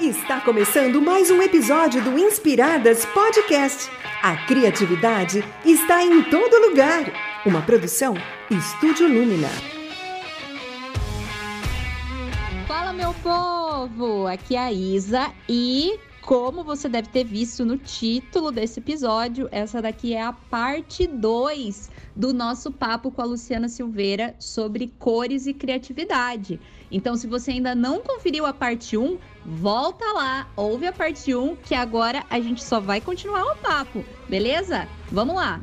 Está 0.00 0.42
começando 0.42 1.00
mais 1.00 1.30
um 1.30 1.40
episódio 1.40 2.04
do 2.04 2.18
Inspiradas 2.18 3.06
Podcast. 3.06 3.90
A 4.22 4.36
criatividade 4.46 5.42
está 5.64 6.04
em 6.04 6.22
todo 6.24 6.68
lugar. 6.68 7.10
Uma 7.46 7.62
produção 7.62 8.14
Estúdio 8.50 9.08
Lumina. 9.08 9.48
Fala, 12.68 12.92
meu 12.92 13.14
povo! 13.14 14.26
Aqui 14.26 14.54
é 14.54 14.58
a 14.58 14.70
Isa 14.70 15.32
e 15.48 15.98
como 16.20 16.62
você 16.62 16.90
deve 16.90 17.08
ter 17.08 17.24
visto 17.24 17.64
no 17.64 17.78
título 17.78 18.50
desse 18.50 18.80
episódio, 18.80 19.48
essa 19.50 19.80
daqui 19.80 20.12
é 20.12 20.20
a 20.20 20.32
parte 20.32 21.06
2 21.06 21.90
do 22.14 22.34
nosso 22.34 22.70
papo 22.70 23.10
com 23.10 23.22
a 23.22 23.24
Luciana 23.24 23.68
Silveira 23.68 24.34
sobre 24.38 24.92
cores 24.98 25.46
e 25.46 25.54
criatividade. 25.54 26.60
Então, 26.90 27.16
se 27.16 27.26
você 27.26 27.52
ainda 27.52 27.74
não 27.74 28.00
conferiu 28.00 28.44
a 28.44 28.52
parte 28.52 28.96
1, 28.96 29.18
volta 29.46 30.04
lá, 30.12 30.50
ouve 30.56 30.86
a 30.86 30.92
parte 30.92 31.32
1, 31.32 31.56
que 31.56 31.74
agora 31.74 32.24
a 32.28 32.40
gente 32.40 32.64
só 32.64 32.80
vai 32.80 33.00
continuar 33.00 33.44
o 33.44 33.56
papo, 33.56 34.04
beleza? 34.28 34.88
Vamos 35.10 35.36
lá! 35.36 35.60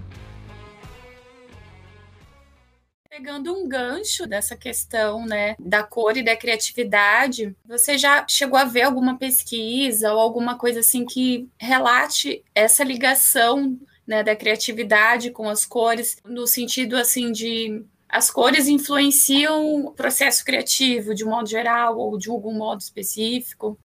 Pegando 3.10 3.54
um 3.54 3.68
gancho 3.68 4.26
dessa 4.26 4.56
questão, 4.56 5.26
né, 5.26 5.56
da 5.60 5.84
cor 5.84 6.18
e 6.18 6.24
da 6.24 6.36
criatividade, 6.36 7.56
você 7.64 7.98
já 7.98 8.26
chegou 8.28 8.58
a 8.58 8.64
ver 8.64 8.84
alguma 8.84 9.18
pesquisa 9.18 10.14
ou 10.14 10.20
alguma 10.20 10.58
coisa 10.58 10.80
assim 10.80 11.06
que 11.06 11.48
relate 11.60 12.44
essa 12.56 12.84
ligação, 12.84 13.78
né, 14.08 14.24
da 14.24 14.36
criatividade 14.36 15.30
com 15.30 15.48
as 15.48 15.66
cores, 15.66 16.18
no 16.26 16.48
sentido 16.48 16.96
assim 16.96 17.32
de 17.32 17.84
as 18.14 18.30
cores 18.30 18.68
influenciam 18.68 19.88
o 19.88 19.92
processo 19.92 20.46
criativo 20.46 21.16
de 21.16 21.26
um 21.26 21.32
modo 21.32 21.50
geral 21.50 21.98
ou 21.98 22.16
de 22.16 22.30
algum 22.30 22.54
modo 22.54 22.80
específico? 22.80 23.76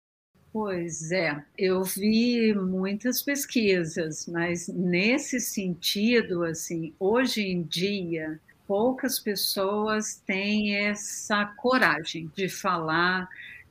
Pois 0.53 1.11
é, 1.11 1.43
eu 1.57 1.83
vi 1.83 2.55
muitas 2.55 3.23
pesquisas, 3.23 4.27
mas 4.27 4.69
nesse 4.69 5.41
sentido, 5.41 6.45
assim, 6.45 6.95
hoje 7.01 7.41
em 7.41 7.63
dia, 7.63 8.39
poucas 8.67 9.19
pessoas 9.19 10.23
têm 10.27 10.77
essa 10.77 11.47
coragem 11.57 12.31
de 12.37 12.51
falar 12.51 13.27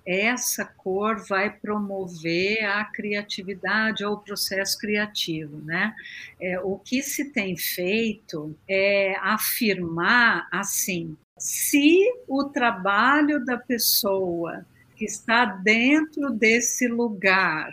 essa 0.07 0.63
cor 0.63 1.17
vai 1.27 1.49
promover 1.49 2.63
a 2.63 2.85
criatividade 2.85 4.05
ou 4.05 4.13
o 4.13 4.19
processo 4.21 4.79
criativo, 4.79 5.61
né? 5.65 5.93
É, 6.39 6.57
o 6.61 6.79
que 6.79 7.03
se 7.03 7.33
tem 7.33 7.57
feito 7.57 8.57
é 8.69 9.17
afirmar 9.17 10.47
assim: 10.49 11.17
se 11.37 11.99
o 12.25 12.45
trabalho 12.45 13.43
da 13.43 13.57
pessoa 13.57 14.65
que 14.95 15.03
está 15.03 15.43
dentro 15.43 16.31
desse 16.31 16.87
lugar, 16.87 17.69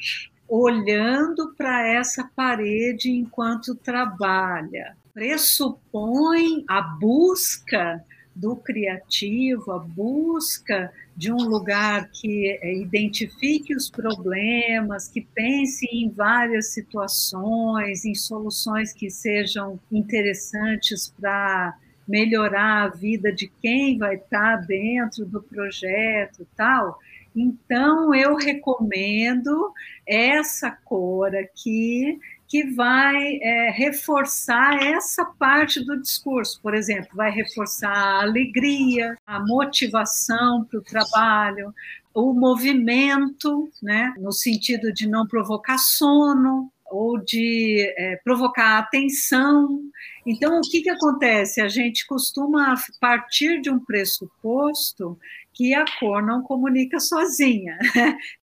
olhando 0.48 1.54
para 1.56 1.86
essa 1.86 2.28
parede 2.34 3.10
enquanto 3.10 3.76
trabalha, 3.76 4.96
pressupõe 5.14 6.64
a 6.68 6.82
busca 6.82 8.04
do 8.34 8.56
criativo, 8.56 9.72
a 9.72 9.78
busca 9.78 10.92
de 11.16 11.32
um 11.32 11.36
lugar 11.36 12.10
que 12.10 12.58
é, 12.60 12.74
identifique 12.74 13.74
os 13.74 13.88
problemas, 13.88 15.08
que 15.08 15.20
pense 15.20 15.86
em 15.86 16.10
várias 16.10 16.72
situações, 16.72 18.04
em 18.04 18.14
soluções 18.14 18.92
que 18.92 19.08
sejam 19.08 19.78
interessantes 19.92 21.08
para 21.08 21.76
melhorar 22.06 22.84
a 22.84 22.88
vida 22.88 23.32
de 23.32 23.50
quem 23.62 23.96
vai 23.96 24.16
estar 24.16 24.56
dentro 24.66 25.24
do 25.24 25.42
projeto, 25.42 26.46
tal. 26.56 26.98
Então 27.34 28.14
eu 28.14 28.36
recomendo 28.36 29.72
essa 30.06 30.70
cor 30.70 31.34
aqui 31.34 32.18
que 32.48 32.64
vai 32.74 33.38
é, 33.42 33.70
reforçar 33.70 34.82
essa 34.82 35.24
parte 35.24 35.84
do 35.84 36.00
discurso. 36.00 36.60
Por 36.62 36.74
exemplo, 36.74 37.10
vai 37.14 37.30
reforçar 37.30 37.92
a 37.92 38.22
alegria, 38.22 39.16
a 39.26 39.40
motivação 39.40 40.64
para 40.64 40.78
o 40.78 40.82
trabalho, 40.82 41.74
o 42.14 42.32
movimento, 42.32 43.68
né, 43.82 44.14
no 44.18 44.32
sentido 44.32 44.92
de 44.92 45.08
não 45.08 45.26
provocar 45.26 45.78
sono 45.78 46.70
ou 46.86 47.18
de 47.18 47.92
é, 47.96 48.16
provocar 48.22 48.78
atenção. 48.78 49.80
Então, 50.24 50.58
o 50.58 50.60
que, 50.60 50.82
que 50.82 50.90
acontece? 50.90 51.60
A 51.60 51.68
gente 51.68 52.06
costuma 52.06 52.74
partir 53.00 53.60
de 53.60 53.68
um 53.68 53.80
pressuposto 53.80 55.18
que 55.52 55.74
a 55.74 55.84
cor 55.98 56.22
não 56.22 56.42
comunica 56.42 57.00
sozinha. 57.00 57.76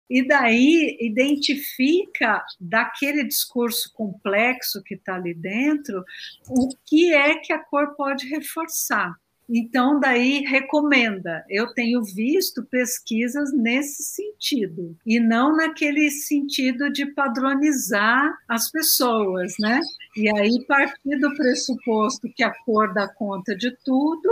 E 0.10 0.28
daí 0.28 0.98
identifica 1.00 2.44
daquele 2.60 3.24
discurso 3.24 3.94
complexo 3.94 4.82
que 4.84 4.96
está 4.96 5.16
ali 5.16 5.34
dentro 5.34 6.04
o 6.50 6.70
que 6.86 7.14
é 7.14 7.36
que 7.36 7.54
a 7.54 7.60
cor 7.60 7.96
pode 7.96 8.28
reforçar. 8.28 9.14
Então, 9.52 10.00
daí 10.00 10.42
recomenda. 10.42 11.44
Eu 11.50 11.74
tenho 11.74 12.04
visto 12.04 12.64
pesquisas 12.66 13.52
nesse 13.52 14.04
sentido, 14.04 14.96
e 15.04 15.20
não 15.20 15.56
naquele 15.56 16.12
sentido 16.12 16.92
de 16.92 17.08
padronizar 17.08 18.38
as 18.48 18.70
pessoas, 18.70 19.56
né? 19.60 19.80
E 20.16 20.30
aí 20.38 20.64
partir 20.68 21.18
do 21.20 21.36
pressuposto 21.36 22.30
que 22.36 22.44
a 22.44 22.54
cor 22.64 22.94
dá 22.94 23.08
conta 23.08 23.56
de 23.56 23.76
tudo, 23.84 24.30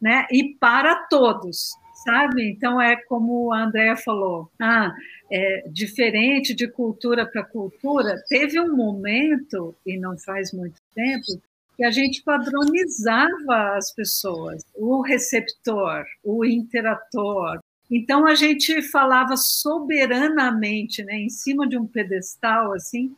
né? 0.00 0.26
E 0.30 0.54
para 0.60 0.94
todos 1.08 1.72
sabe? 2.04 2.50
Então 2.50 2.80
é 2.80 2.96
como 2.96 3.52
a 3.52 3.64
Andrea 3.64 3.96
falou, 3.96 4.50
ah, 4.60 4.92
é 5.30 5.64
diferente 5.68 6.54
de 6.54 6.68
cultura 6.68 7.26
para 7.26 7.42
cultura. 7.42 8.22
Teve 8.28 8.60
um 8.60 8.76
momento 8.76 9.74
e 9.86 9.98
não 9.98 10.16
faz 10.18 10.52
muito 10.52 10.80
tempo 10.94 11.40
que 11.76 11.84
a 11.84 11.90
gente 11.90 12.22
padronizava 12.22 13.76
as 13.76 13.92
pessoas, 13.94 14.62
o 14.74 15.00
receptor, 15.00 16.04
o 16.22 16.44
interator. 16.44 17.58
Então 17.90 18.26
a 18.26 18.34
gente 18.34 18.82
falava 18.82 19.36
soberanamente, 19.36 21.02
né, 21.02 21.14
em 21.14 21.28
cima 21.28 21.68
de 21.68 21.76
um 21.76 21.86
pedestal 21.86 22.72
assim, 22.72 23.14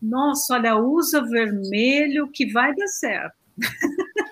nossa, 0.00 0.54
olha, 0.54 0.76
usa 0.76 1.22
vermelho 1.22 2.28
que 2.28 2.52
vai 2.52 2.74
dar 2.74 2.88
certo. 2.88 3.36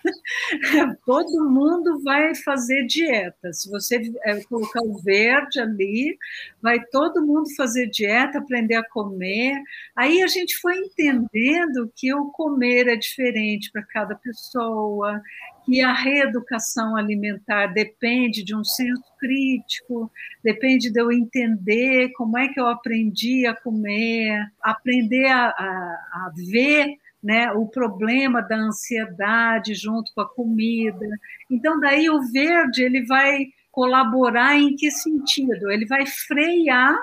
todo 1.06 1.48
mundo 1.48 2.02
vai 2.02 2.34
fazer 2.34 2.86
dieta. 2.86 3.52
Se 3.52 3.70
você 3.70 4.00
é, 4.24 4.42
colocar 4.44 4.80
o 4.82 5.00
verde 5.02 5.60
ali, 5.60 6.16
vai 6.60 6.80
todo 6.86 7.24
mundo 7.24 7.54
fazer 7.56 7.86
dieta, 7.86 8.38
aprender 8.38 8.76
a 8.76 8.88
comer. 8.88 9.60
Aí 9.94 10.22
a 10.22 10.26
gente 10.26 10.56
foi 10.58 10.76
entendendo 10.78 11.90
que 11.94 12.12
o 12.14 12.26
comer 12.26 12.88
é 12.88 12.96
diferente 12.96 13.70
para 13.70 13.82
cada 13.82 14.14
pessoa, 14.14 15.20
que 15.64 15.80
a 15.80 15.92
reeducação 15.92 16.96
alimentar 16.96 17.68
depende 17.68 18.42
de 18.42 18.54
um 18.54 18.64
senso 18.64 19.04
crítico, 19.18 20.10
depende 20.42 20.90
de 20.90 21.00
eu 21.00 21.12
entender 21.12 22.10
como 22.16 22.38
é 22.38 22.48
que 22.48 22.58
eu 22.58 22.66
aprendi 22.66 23.46
a 23.46 23.54
comer, 23.54 24.50
aprender 24.62 25.26
a, 25.26 25.48
a, 25.48 26.26
a 26.26 26.32
ver 26.34 26.96
né, 27.22 27.52
o 27.52 27.66
problema 27.66 28.40
da 28.40 28.56
ansiedade 28.56 29.74
junto 29.74 30.12
com 30.14 30.20
a 30.22 30.28
comida. 30.28 31.06
Então, 31.50 31.78
daí 31.78 32.08
o 32.08 32.22
verde 32.30 32.82
ele 32.82 33.04
vai 33.04 33.46
colaborar 33.70 34.56
em 34.56 34.74
que 34.74 34.90
sentido? 34.90 35.70
Ele 35.70 35.86
vai 35.86 36.06
frear 36.06 36.96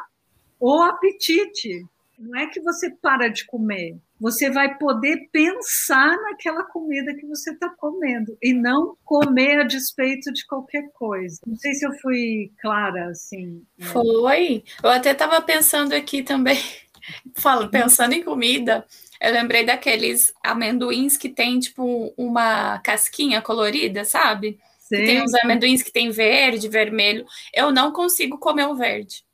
o 0.59 0.81
apetite. 0.81 1.85
Não 2.17 2.35
é 2.35 2.47
que 2.47 2.59
você 2.59 2.89
para 2.89 3.28
de 3.28 3.45
comer, 3.45 3.95
você 4.19 4.50
vai 4.50 4.75
poder 4.75 5.29
pensar 5.31 6.17
naquela 6.23 6.63
comida 6.63 7.13
que 7.13 7.25
você 7.28 7.51
está 7.51 7.69
comendo 7.69 8.35
e 8.41 8.53
não 8.53 8.97
comer 9.05 9.59
a 9.59 9.63
despeito 9.63 10.34
de 10.34 10.44
qualquer 10.47 10.89
coisa. 10.94 11.39
Não 11.45 11.55
sei 11.55 11.75
se 11.75 11.85
eu 11.85 11.94
fui 11.99 12.51
clara 12.59 13.09
assim. 13.09 13.63
Né? 13.78 13.85
Foi. 13.85 14.63
Eu 14.84 14.89
até 14.89 15.11
estava 15.11 15.39
pensando 15.41 15.93
aqui 15.93 16.23
também, 16.23 16.58
pensando 17.72 18.13
em 18.13 18.23
comida. 18.23 18.84
Eu 19.22 19.34
lembrei 19.34 19.66
daqueles 19.66 20.34
amendoins 20.43 21.17
que 21.17 21.29
tem, 21.29 21.59
tipo, 21.59 22.14
uma 22.17 22.79
casquinha 22.79 23.41
colorida, 23.41 24.05
sabe? 24.05 24.59
Sim. 24.79 25.03
tem 25.05 25.22
uns 25.22 25.34
amendoins 25.43 25.84
que 25.84 25.91
tem 25.91 26.09
verde, 26.11 26.69
vermelho. 26.69 27.25
Eu 27.53 27.72
não 27.72 27.91
consigo 27.91 28.37
comer 28.37 28.67
o 28.67 28.75
verde. 28.75 29.25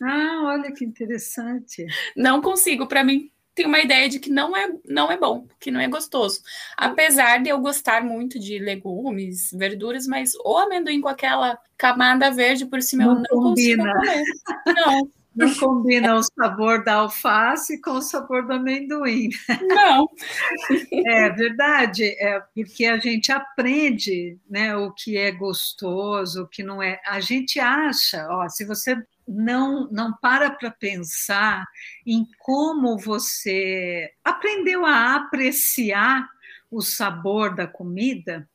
Ah, 0.00 0.42
olha 0.44 0.72
que 0.72 0.84
interessante. 0.84 1.86
Não 2.16 2.40
consigo, 2.40 2.86
para 2.86 3.02
mim 3.02 3.30
tem 3.56 3.66
uma 3.66 3.80
ideia 3.80 4.06
de 4.06 4.20
que 4.20 4.28
não 4.30 4.54
é, 4.54 4.70
não 4.84 5.10
é 5.10 5.16
bom, 5.16 5.48
que 5.58 5.70
não 5.70 5.80
é 5.80 5.88
gostoso. 5.88 6.42
Apesar 6.76 7.42
de 7.42 7.48
eu 7.48 7.58
gostar 7.58 8.04
muito 8.04 8.38
de 8.38 8.58
legumes, 8.58 9.50
verduras, 9.50 10.06
mas 10.06 10.34
o 10.44 10.58
amendoim 10.58 11.00
com 11.00 11.08
aquela 11.08 11.58
camada 11.76 12.30
verde 12.30 12.66
por 12.66 12.82
cima 12.82 13.04
não 13.04 13.12
eu 13.12 13.18
não 13.18 13.24
combina. 13.24 13.94
consigo 13.94 13.98
comer. 13.98 14.22
Não. 14.76 15.10
Não 15.36 15.54
combina 15.54 16.16
o 16.16 16.22
sabor 16.22 16.82
da 16.82 16.94
alface 16.94 17.78
com 17.82 17.92
o 17.92 18.02
sabor 18.02 18.46
do 18.46 18.54
amendoim. 18.54 19.28
Não. 19.62 20.08
É 21.06 21.30
verdade, 21.30 22.04
é 22.18 22.40
porque 22.54 22.86
a 22.86 22.96
gente 22.96 23.30
aprende 23.30 24.38
né, 24.48 24.74
o 24.74 24.90
que 24.92 25.18
é 25.18 25.30
gostoso, 25.30 26.42
o 26.42 26.48
que 26.48 26.62
não 26.62 26.82
é. 26.82 27.00
A 27.06 27.20
gente 27.20 27.60
acha, 27.60 28.26
ó, 28.30 28.48
se 28.48 28.64
você 28.64 28.96
não, 29.28 29.88
não 29.90 30.12
para 30.16 30.50
para 30.50 30.70
pensar 30.70 31.66
em 32.06 32.26
como 32.38 32.96
você 32.96 34.10
aprendeu 34.24 34.86
a 34.86 35.16
apreciar 35.16 36.26
o 36.70 36.80
sabor 36.80 37.54
da 37.54 37.66
comida, 37.66 38.48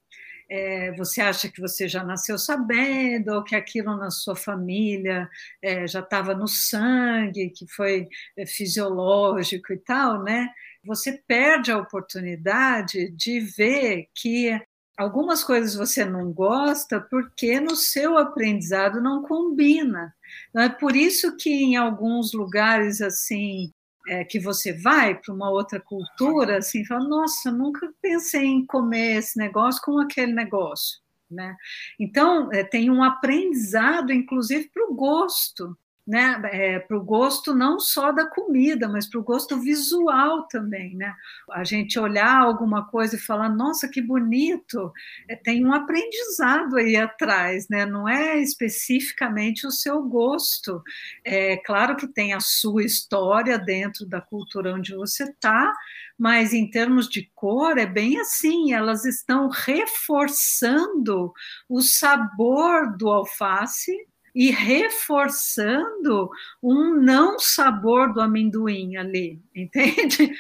é, 0.52 0.92
você 0.98 1.22
acha 1.22 1.50
que 1.50 1.62
você 1.62 1.88
já 1.88 2.04
nasceu 2.04 2.38
sabendo, 2.38 3.30
ou 3.30 3.44
que 3.44 3.56
aquilo 3.56 3.96
na 3.96 4.12
sua 4.12 4.36
família 4.36 5.30
é, 5.62 5.88
já 5.88 6.02
estava 6.02 6.36
no 6.36 6.46
sangue, 6.46 7.52
que 7.52 7.66
foi 7.68 8.10
é, 8.38 8.46
fisiológico 8.46 9.72
e 9.72 9.78
tal, 9.78 10.22
né? 10.22 10.50
Você 10.84 11.14
perde 11.26 11.72
a 11.72 11.78
oportunidade 11.78 13.10
de 13.12 13.40
ver 13.40 14.08
que 14.14 14.60
algumas 14.98 15.42
coisas 15.42 15.74
você 15.74 16.04
não 16.04 16.34
gosta 16.34 17.00
porque 17.00 17.62
no 17.62 17.76
seu 17.78 18.18
aprendizado 18.18 19.02
não 19.02 19.24
combina. 19.24 20.14
Não 20.54 20.64
é 20.64 20.70
por 20.70 20.98
isso 20.98 21.38
que 21.38 21.50
em 21.50 21.78
alguns 21.78 22.34
lugares 22.34 23.02
assim 23.02 23.72
é, 24.08 24.24
que 24.24 24.40
você 24.40 24.74
vai 24.74 25.16
para 25.16 25.34
uma 25.34 25.50
outra 25.50 25.80
cultura, 25.80 26.58
assim, 26.58 26.86
fala, 26.86 27.08
nossa, 27.08 27.52
nunca 27.52 27.92
pensei 28.02 28.46
em 28.46 28.66
comer 28.66 29.18
esse 29.18 29.38
negócio 29.38 29.82
com 29.84 30.00
aquele 30.00 30.34
negócio. 30.34 31.00
Né? 31.30 31.56
Então, 32.00 32.52
é, 32.52 32.64
tem 32.64 32.90
um 32.90 33.04
aprendizado, 33.04 34.12
inclusive, 34.12 34.70
para 34.74 34.86
o 34.90 34.94
gosto 34.94 35.78
né, 36.12 36.42
é, 36.52 36.78
para 36.78 36.98
o 36.98 37.04
gosto 37.06 37.54
não 37.56 37.80
só 37.80 38.12
da 38.12 38.26
comida, 38.26 38.90
mas 38.90 39.10
para 39.10 39.18
o 39.18 39.24
gosto 39.24 39.58
visual 39.58 40.46
também, 40.50 40.94
né? 40.94 41.16
A 41.50 41.64
gente 41.64 41.98
olhar 41.98 42.42
alguma 42.42 42.86
coisa 42.86 43.16
e 43.16 43.20
falar, 43.20 43.48
nossa, 43.48 43.88
que 43.88 44.02
bonito, 44.02 44.92
é, 45.30 45.38
tem 45.38 45.66
um 45.66 45.72
aprendizado 45.74 46.76
aí 46.76 46.98
atrás, 46.98 47.70
né? 47.70 47.86
Não 47.86 48.10
é 48.10 48.38
especificamente 48.42 49.66
o 49.66 49.72
seu 49.72 50.04
gosto. 50.04 50.84
É 51.24 51.56
claro 51.56 51.96
que 51.96 52.10
tem 52.10 52.34
a 52.34 52.42
sua 52.42 52.84
história 52.84 53.58
dentro 53.58 54.06
da 54.06 54.20
cultura 54.20 54.74
onde 54.74 54.94
você 54.94 55.24
está, 55.24 55.74
mas 56.20 56.52
em 56.52 56.70
termos 56.70 57.08
de 57.08 57.32
cor 57.34 57.78
é 57.78 57.86
bem 57.86 58.20
assim, 58.20 58.74
elas 58.74 59.06
estão 59.06 59.48
reforçando 59.48 61.32
o 61.70 61.82
sabor 61.82 62.98
do 62.98 63.10
alface 63.10 63.96
e 64.34 64.50
reforçando 64.52 66.30
um 66.62 66.96
não 66.96 67.38
sabor 67.40 68.14
do 68.14 68.22
amendoim 68.22 68.96
ali, 68.96 69.42
entende? 69.56 70.32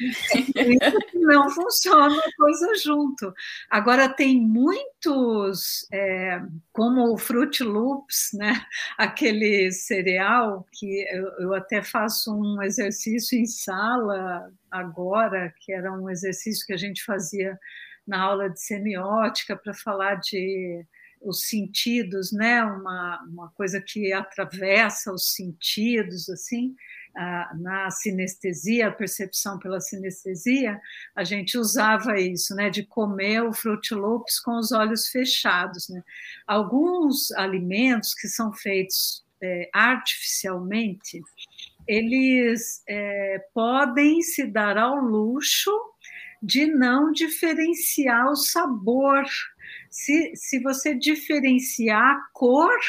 não 1.13 1.49
funciona 1.49 2.17
a 2.17 2.35
coisa 2.35 2.75
junto. 2.83 3.33
Agora, 3.69 4.09
tem 4.09 4.39
muitos, 4.39 5.87
é, 5.91 6.41
como 6.71 7.13
o 7.13 7.17
Fruit 7.17 7.63
Loops, 7.63 8.29
né? 8.33 8.61
aquele 8.97 9.71
cereal, 9.71 10.65
que 10.71 11.05
eu, 11.11 11.27
eu 11.39 11.53
até 11.53 11.83
faço 11.83 12.33
um 12.33 12.61
exercício 12.61 13.37
em 13.37 13.45
sala 13.45 14.51
agora, 14.69 15.53
que 15.59 15.73
era 15.73 15.91
um 15.91 16.09
exercício 16.09 16.65
que 16.65 16.73
a 16.73 16.77
gente 16.77 17.03
fazia 17.03 17.57
na 18.07 18.21
aula 18.21 18.49
de 18.49 18.61
semiótica 18.61 19.55
para 19.55 19.73
falar 19.73 20.15
de 20.15 20.85
os 21.21 21.47
sentidos, 21.47 22.31
né? 22.31 22.63
Uma, 22.63 23.21
uma 23.31 23.49
coisa 23.51 23.81
que 23.81 24.11
atravessa 24.11 25.13
os 25.13 25.33
sentidos, 25.33 26.29
assim, 26.29 26.75
na 27.59 27.91
sinestesia, 27.91 28.87
a 28.87 28.91
percepção 28.91 29.59
pela 29.59 29.81
sinestesia, 29.81 30.79
a 31.15 31.23
gente 31.23 31.57
usava 31.57 32.19
isso, 32.19 32.55
né? 32.55 32.69
De 32.69 32.83
comer 32.83 33.43
o 33.43 33.53
Fruit 33.53 33.93
Loops 33.93 34.39
com 34.39 34.57
os 34.57 34.71
olhos 34.71 35.09
fechados, 35.09 35.89
né? 35.89 36.01
Alguns 36.47 37.31
alimentos 37.31 38.13
que 38.13 38.27
são 38.27 38.53
feitos 38.53 39.25
é, 39.41 39.69
artificialmente, 39.73 41.21
eles 41.87 42.83
é, 42.87 43.39
podem 43.53 44.21
se 44.21 44.45
dar 44.45 44.77
ao 44.77 44.95
luxo 44.97 45.71
de 46.41 46.65
não 46.65 47.11
diferenciar 47.11 48.29
o 48.29 48.35
sabor 48.35 49.25
se, 49.91 50.31
se 50.35 50.59
você 50.59 50.95
diferenciar 50.95 52.01
a 52.01 52.29
cor, 52.33 52.79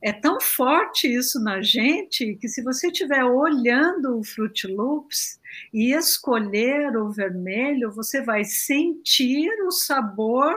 é 0.00 0.12
tão 0.12 0.40
forte 0.40 1.12
isso 1.12 1.42
na 1.42 1.60
gente 1.60 2.36
que 2.36 2.48
se 2.48 2.62
você 2.62 2.88
estiver 2.88 3.24
olhando 3.24 4.18
o 4.18 4.22
Fruit 4.22 4.66
Loops 4.68 5.40
e 5.72 5.92
escolher 5.92 6.96
o 6.96 7.10
vermelho, 7.10 7.90
você 7.90 8.22
vai 8.22 8.44
sentir 8.44 9.50
o 9.66 9.72
sabor 9.72 10.54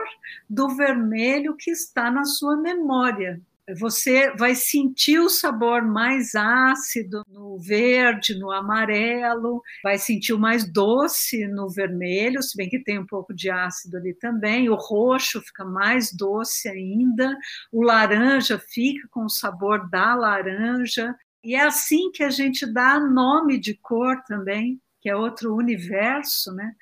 do 0.48 0.68
vermelho 0.76 1.56
que 1.56 1.72
está 1.72 2.10
na 2.10 2.24
sua 2.24 2.56
memória 2.56 3.40
você 3.78 4.34
vai 4.36 4.54
sentir 4.54 5.20
o 5.20 5.28
sabor 5.28 5.82
mais 5.82 6.34
ácido 6.34 7.22
no 7.28 7.58
verde, 7.58 8.38
no 8.38 8.50
amarelo, 8.50 9.62
vai 9.84 9.98
sentir 9.98 10.32
o 10.32 10.38
mais 10.38 10.70
doce 10.70 11.46
no 11.46 11.68
vermelho, 11.68 12.42
se 12.42 12.56
bem 12.56 12.68
que 12.68 12.82
tem 12.82 12.98
um 12.98 13.06
pouco 13.06 13.32
de 13.32 13.50
ácido 13.50 13.96
ali 13.96 14.14
também. 14.14 14.68
O 14.68 14.74
roxo 14.74 15.40
fica 15.40 15.64
mais 15.64 16.12
doce 16.12 16.68
ainda, 16.68 17.36
o 17.70 17.82
laranja 17.82 18.58
fica 18.58 19.06
com 19.10 19.24
o 19.24 19.30
sabor 19.30 19.88
da 19.88 20.14
laranja. 20.14 21.14
E 21.44 21.54
é 21.54 21.60
assim 21.60 22.10
que 22.10 22.22
a 22.22 22.30
gente 22.30 22.66
dá 22.66 22.98
nome 22.98 23.58
de 23.58 23.74
cor 23.74 24.20
também, 24.26 24.80
que 25.00 25.08
é 25.08 25.16
outro 25.16 25.54
universo, 25.54 26.52
né? 26.52 26.72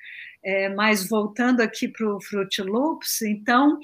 É, 0.43 0.69
mas 0.69 1.07
voltando 1.07 1.61
aqui 1.61 1.87
para 1.87 2.15
o 2.15 2.19
Fruit 2.19 2.61
Loops, 2.63 3.21
então 3.21 3.77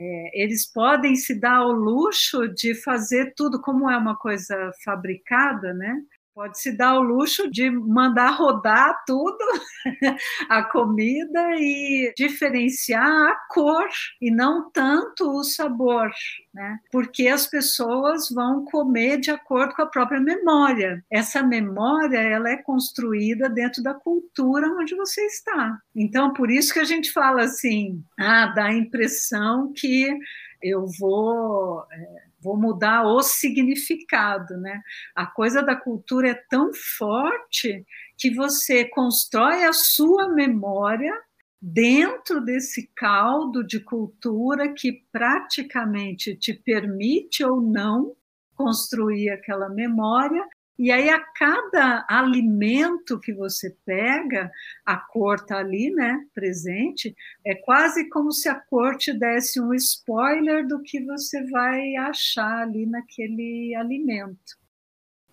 é, 0.00 0.42
eles 0.42 0.70
podem 0.70 1.16
se 1.16 1.38
dar 1.38 1.56
ao 1.56 1.72
luxo 1.72 2.48
de 2.54 2.74
fazer 2.74 3.32
tudo 3.36 3.60
como 3.60 3.90
é 3.90 3.96
uma 3.96 4.16
coisa 4.16 4.70
fabricada, 4.84 5.74
né? 5.74 5.96
Pode 6.38 6.60
se 6.60 6.70
dar 6.70 6.96
o 6.96 7.02
luxo 7.02 7.50
de 7.50 7.68
mandar 7.68 8.30
rodar 8.30 9.02
tudo, 9.04 9.36
a 10.48 10.62
comida, 10.62 11.40
e 11.56 12.12
diferenciar 12.16 13.04
a 13.04 13.34
cor 13.48 13.88
e 14.20 14.30
não 14.30 14.70
tanto 14.70 15.28
o 15.28 15.42
sabor, 15.42 16.08
né? 16.54 16.78
Porque 16.92 17.26
as 17.26 17.48
pessoas 17.48 18.30
vão 18.30 18.64
comer 18.66 19.18
de 19.18 19.32
acordo 19.32 19.74
com 19.74 19.82
a 19.82 19.86
própria 19.86 20.20
memória. 20.20 21.04
Essa 21.10 21.42
memória, 21.42 22.18
ela 22.18 22.50
é 22.50 22.58
construída 22.58 23.50
dentro 23.50 23.82
da 23.82 23.94
cultura 23.94 24.68
onde 24.78 24.94
você 24.94 25.22
está. 25.22 25.76
Então, 25.92 26.32
por 26.32 26.52
isso 26.52 26.72
que 26.72 26.78
a 26.78 26.84
gente 26.84 27.10
fala 27.10 27.42
assim, 27.42 28.00
ah, 28.16 28.46
dá 28.54 28.66
a 28.66 28.74
impressão 28.74 29.72
que 29.74 30.16
eu 30.62 30.86
vou... 31.00 31.84
É, 31.90 32.27
vou 32.40 32.56
mudar 32.56 33.04
o 33.04 33.20
significado, 33.22 34.56
né? 34.56 34.80
A 35.14 35.26
coisa 35.26 35.62
da 35.62 35.74
cultura 35.74 36.30
é 36.30 36.42
tão 36.48 36.72
forte 36.96 37.84
que 38.16 38.34
você 38.34 38.84
constrói 38.84 39.64
a 39.64 39.72
sua 39.72 40.28
memória 40.28 41.12
dentro 41.60 42.40
desse 42.40 42.90
caldo 42.94 43.64
de 43.64 43.80
cultura 43.80 44.72
que 44.72 45.04
praticamente 45.10 46.36
te 46.36 46.54
permite 46.54 47.44
ou 47.44 47.60
não 47.60 48.14
construir 48.54 49.30
aquela 49.30 49.68
memória 49.68 50.44
e 50.78 50.92
aí, 50.92 51.08
a 51.08 51.18
cada 51.18 52.06
alimento 52.08 53.18
que 53.18 53.32
você 53.32 53.76
pega, 53.84 54.48
a 54.86 54.96
cor 54.96 55.34
está 55.34 55.58
ali, 55.58 55.90
né, 55.90 56.24
presente, 56.32 57.16
é 57.44 57.56
quase 57.56 58.08
como 58.08 58.30
se 58.30 58.48
a 58.48 58.54
cor 58.54 58.96
te 58.96 59.12
desse 59.12 59.60
um 59.60 59.74
spoiler 59.74 60.66
do 60.66 60.80
que 60.80 61.04
você 61.04 61.44
vai 61.50 61.96
achar 61.96 62.62
ali 62.62 62.86
naquele 62.86 63.74
alimento. 63.74 64.56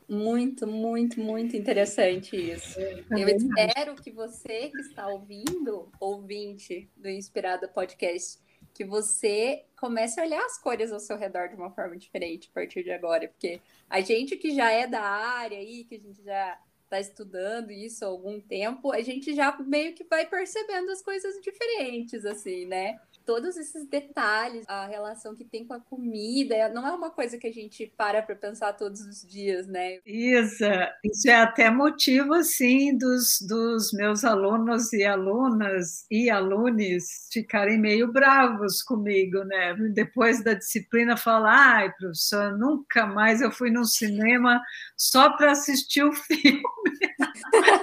Muito, 0.10 0.68
muito, 0.68 1.20
muito 1.20 1.56
interessante 1.56 2.36
isso. 2.36 2.80
É, 2.80 3.04
Eu 3.12 3.28
espero 3.28 3.96
que 3.96 4.12
você 4.12 4.70
que 4.70 4.82
está 4.82 5.08
ouvindo, 5.08 5.92
ouvinte 6.00 6.90
do 6.96 7.10
Inspirada 7.10 7.68
Podcast, 7.68 8.40
que 8.76 8.84
você 8.84 9.64
comece 9.78 10.20
a 10.20 10.24
olhar 10.24 10.44
as 10.46 10.58
cores 10.58 10.92
ao 10.92 11.00
seu 11.00 11.18
redor 11.18 11.48
de 11.48 11.56
uma 11.56 11.72
forma 11.72 11.96
diferente 11.96 12.50
a 12.52 12.54
partir 12.54 12.84
de 12.84 12.92
agora, 12.92 13.26
porque 13.30 13.62
a 13.90 14.02
gente 14.02 14.36
que 14.36 14.54
já 14.54 14.70
é 14.70 14.86
da 14.86 15.02
área 15.02 15.58
aí, 15.58 15.86
que 15.86 15.96
a 15.96 16.00
gente 16.00 16.22
já 16.22 16.60
está 16.84 17.00
estudando 17.00 17.72
isso 17.72 18.04
há 18.04 18.10
algum 18.10 18.40
tempo, 18.40 18.92
a 18.92 19.02
gente 19.02 19.34
já 19.34 19.58
meio 19.60 19.96
que 19.96 20.04
vai 20.04 20.26
percebendo 20.26 20.92
as 20.92 21.02
coisas 21.02 21.42
diferentes, 21.42 22.26
assim, 22.26 22.66
né? 22.66 23.00
Todos 23.26 23.58
esses 23.58 23.88
detalhes, 23.88 24.64
a 24.68 24.86
relação 24.86 25.36
que 25.36 25.44
tem 25.44 25.66
com 25.66 25.74
a 25.74 25.80
comida, 25.80 26.70
não 26.70 26.88
é 26.88 26.92
uma 26.92 27.10
coisa 27.10 27.38
que 27.38 27.48
a 27.48 27.52
gente 27.52 27.92
para 27.98 28.22
para 28.22 28.36
pensar 28.36 28.74
todos 28.74 29.02
os 29.02 29.22
dias, 29.28 29.68
né? 29.68 30.00
Isso, 30.06 30.64
isso 31.04 31.30
é 31.30 31.36
até 31.36 31.70
motivo, 31.70 32.34
assim, 32.34 32.98
dos, 32.98 33.40
dos 33.42 33.92
meus 33.94 34.24
alunos 34.24 34.94
e 34.94 35.04
alunas 35.04 36.06
e 36.10 36.30
alunos 36.30 37.04
ficarem 37.32 37.80
meio 37.80 38.12
bravos 38.12 38.82
comigo, 38.82 39.44
né? 39.44 39.74
Depois 39.94 40.44
da 40.44 40.54
disciplina 40.54 41.18
falar, 41.18 41.76
ai, 41.76 41.94
professor, 41.94 42.58
nunca 42.58 43.06
mais 43.06 43.42
eu 43.42 43.52
fui 43.52 43.72
no 43.72 43.86
cinema 43.86 44.62
só 44.98 45.36
para 45.36 45.52
assistir 45.52 46.04
o 46.04 46.14
filme 46.14 46.56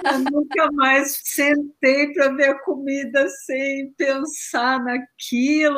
Eu 0.05 0.19
nunca 0.19 0.71
mais 0.73 1.19
sentei 1.23 2.13
para 2.13 2.29
ver 2.33 2.49
a 2.49 2.59
comida 2.59 3.27
sem 3.45 3.91
pensar 3.93 4.83
naquilo, 4.83 5.32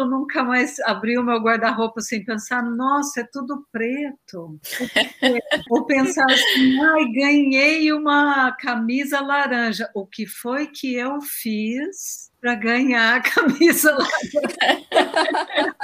nunca 0.05 0.43
mais 0.43 0.79
abri 0.81 1.17
o 1.17 1.23
meu 1.23 1.39
guarda-roupa 1.39 2.01
sem 2.01 2.23
pensar, 2.23 2.61
nossa, 2.63 3.21
é 3.21 3.27
tudo 3.31 3.65
preto. 3.71 4.59
Ou 5.69 5.85
pensar 5.85 6.25
assim, 6.25 6.79
ai, 6.81 7.05
ganhei 7.11 7.91
uma 7.93 8.51
camisa 8.53 9.21
laranja. 9.21 9.89
O 9.93 10.05
que 10.05 10.25
foi 10.25 10.67
que 10.67 10.93
eu 10.95 11.21
fiz 11.21 12.31
para 12.39 12.55
ganhar 12.55 13.15
a 13.15 13.21
camisa 13.21 13.91
lá. 13.91 14.07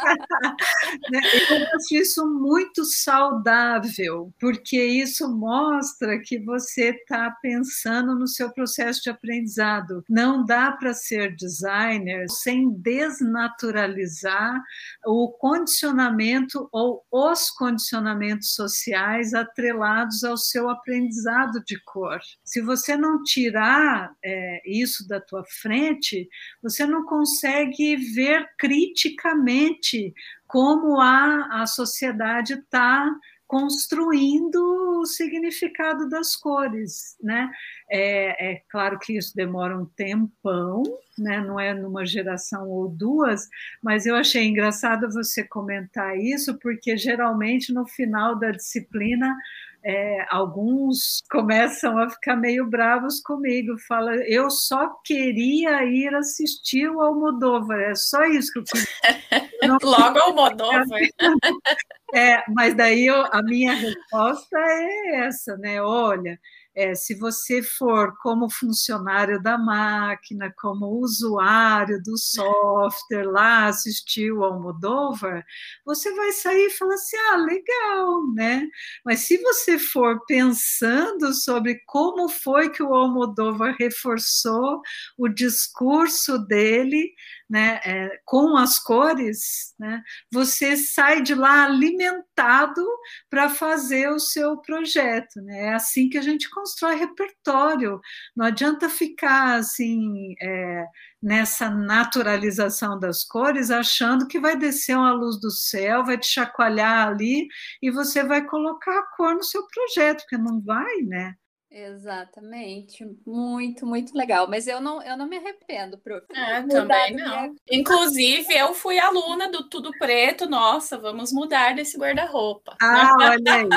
Né, 1.09 1.21
eu 1.49 1.67
acho 1.75 1.95
isso 1.95 2.25
muito 2.25 2.83
saudável, 2.85 4.33
porque 4.39 4.83
isso 4.83 5.29
mostra 5.29 6.19
que 6.19 6.39
você 6.39 6.89
está 6.89 7.31
pensando 7.41 8.15
no 8.15 8.27
seu 8.27 8.51
processo 8.51 9.01
de 9.03 9.09
aprendizado. 9.09 10.03
Não 10.09 10.45
dá 10.45 10.71
para 10.71 10.93
ser 10.93 11.35
designer 11.35 12.25
sem 12.29 12.71
desnaturalizar 12.71 14.61
o 15.05 15.29
condicionamento 15.31 16.67
ou 16.71 17.05
os 17.11 17.49
condicionamentos 17.51 18.53
sociais 18.53 19.33
atrelados 19.33 20.23
ao 20.23 20.37
seu 20.37 20.69
aprendizado 20.69 21.63
de 21.65 21.79
cor. 21.83 22.19
Se 22.43 22.61
você 22.61 22.97
não 22.97 23.23
tirar 23.23 24.11
é, 24.23 24.61
isso 24.65 25.07
da 25.07 25.19
tua 25.19 25.43
frente, 25.45 26.27
você 26.61 26.85
não 26.85 27.05
consegue 27.05 27.95
ver 27.95 28.49
criticamente 28.57 30.13
como 30.47 30.99
a, 30.99 31.61
a 31.61 31.65
sociedade 31.65 32.53
está 32.53 33.09
construindo 33.51 35.01
o 35.01 35.05
significado 35.05 36.07
das 36.07 36.37
cores, 36.37 37.17
né? 37.21 37.51
É, 37.89 38.53
é, 38.53 38.61
claro 38.69 38.97
que 38.97 39.17
isso 39.17 39.35
demora 39.35 39.77
um 39.77 39.85
tempão, 39.85 40.83
né? 41.17 41.41
Não 41.41 41.59
é 41.59 41.73
numa 41.73 42.05
geração 42.05 42.69
ou 42.69 42.87
duas, 42.87 43.49
mas 43.83 44.05
eu 44.05 44.15
achei 44.15 44.45
engraçado 44.45 45.11
você 45.11 45.43
comentar 45.43 46.17
isso, 46.17 46.57
porque 46.59 46.95
geralmente 46.95 47.73
no 47.73 47.85
final 47.85 48.39
da 48.39 48.51
disciplina 48.51 49.35
é, 49.83 50.25
alguns 50.29 51.23
começam 51.29 51.97
a 51.97 52.09
ficar 52.09 52.35
meio 52.35 52.65
bravos 52.67 53.19
comigo, 53.21 53.77
fala, 53.87 54.15
eu 54.27 54.49
só 54.49 54.87
queria 55.03 55.83
ir 55.85 56.13
assistir 56.15 56.87
o 56.89 57.01
Almodóvar, 57.01 57.79
é 57.79 57.95
só 57.95 58.23
isso 58.25 58.51
que 58.53 58.59
eu 58.59 58.63
queria. 58.63 58.87
Logo 59.83 60.19
Almodóvar. 60.19 61.01
É, 62.13 62.43
mas 62.49 62.75
daí 62.75 63.05
eu, 63.05 63.25
a 63.31 63.41
minha 63.41 63.73
resposta 63.73 64.57
é 64.57 65.27
essa, 65.27 65.55
né? 65.55 65.81
Olha, 65.81 66.37
é, 66.73 66.95
se 66.95 67.15
você 67.15 67.61
for 67.61 68.15
como 68.21 68.49
funcionário 68.49 69.41
da 69.41 69.57
máquina, 69.57 70.53
como 70.57 70.87
usuário 71.01 72.01
do 72.01 72.17
software 72.17 73.25
lá, 73.29 73.67
assistiu 73.67 74.37
o 74.37 74.45
Almodóvar, 74.45 75.45
você 75.85 76.13
vai 76.15 76.31
sair 76.31 76.67
e 76.67 76.69
falar 76.69 76.93
assim, 76.93 77.17
ah, 77.17 77.37
legal, 77.37 78.33
né? 78.33 78.67
Mas 79.05 79.21
se 79.21 79.37
você 79.37 79.77
for 79.77 80.23
pensando 80.25 81.33
sobre 81.33 81.81
como 81.85 82.29
foi 82.29 82.69
que 82.69 82.81
o 82.81 82.93
Almodóvar 82.93 83.75
reforçou 83.77 84.81
o 85.17 85.27
discurso 85.27 86.37
dele, 86.37 87.13
né, 87.51 87.81
é, 87.83 88.17
com 88.23 88.55
as 88.55 88.79
cores, 88.79 89.75
né, 89.77 90.01
você 90.31 90.77
sai 90.77 91.21
de 91.21 91.35
lá 91.35 91.65
alimentado 91.65 92.81
para 93.29 93.49
fazer 93.49 94.09
o 94.09 94.19
seu 94.19 94.57
projeto. 94.61 95.41
Né? 95.41 95.65
É 95.65 95.73
assim 95.73 96.07
que 96.07 96.17
a 96.17 96.21
gente 96.21 96.49
constrói 96.49 96.95
repertório. 96.95 97.99
Não 98.33 98.45
adianta 98.45 98.87
ficar 98.87 99.55
assim 99.55 100.33
é, 100.41 100.85
nessa 101.21 101.69
naturalização 101.69 102.97
das 102.97 103.25
cores, 103.25 103.69
achando 103.69 104.27
que 104.27 104.39
vai 104.39 104.57
descer 104.57 104.95
uma 104.95 105.11
luz 105.11 105.37
do 105.41 105.51
céu, 105.51 106.05
vai 106.05 106.17
te 106.17 106.27
chacoalhar 106.27 107.09
ali 107.09 107.49
e 107.81 107.91
você 107.91 108.23
vai 108.23 108.45
colocar 108.45 108.97
a 108.97 109.07
cor 109.17 109.35
no 109.35 109.43
seu 109.43 109.67
projeto, 109.67 110.21
porque 110.21 110.37
não 110.37 110.61
vai, 110.61 111.01
né? 111.01 111.35
Exatamente, 111.73 113.05
muito, 113.25 113.85
muito 113.85 114.13
legal. 114.15 114.45
Mas 114.49 114.67
eu 114.67 114.81
não, 114.81 115.01
eu 115.01 115.15
não 115.15 115.25
me 115.25 115.37
arrependo, 115.37 115.97
prof. 115.97 116.25
É, 116.35 116.61
também 116.63 117.15
não. 117.15 117.43
Minha... 117.43 117.53
Inclusive, 117.71 118.53
eu 118.53 118.73
fui 118.73 118.99
aluna 118.99 119.49
do 119.49 119.69
Tudo 119.69 119.89
Preto, 119.97 120.49
nossa, 120.49 120.97
vamos 120.97 121.31
mudar 121.31 121.73
desse 121.73 121.97
guarda-roupa. 121.97 122.75
Ah, 122.81 123.13
olha 123.21 123.53
aí, 123.53 123.69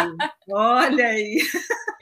olha 0.51 1.07
aí. 1.07 1.39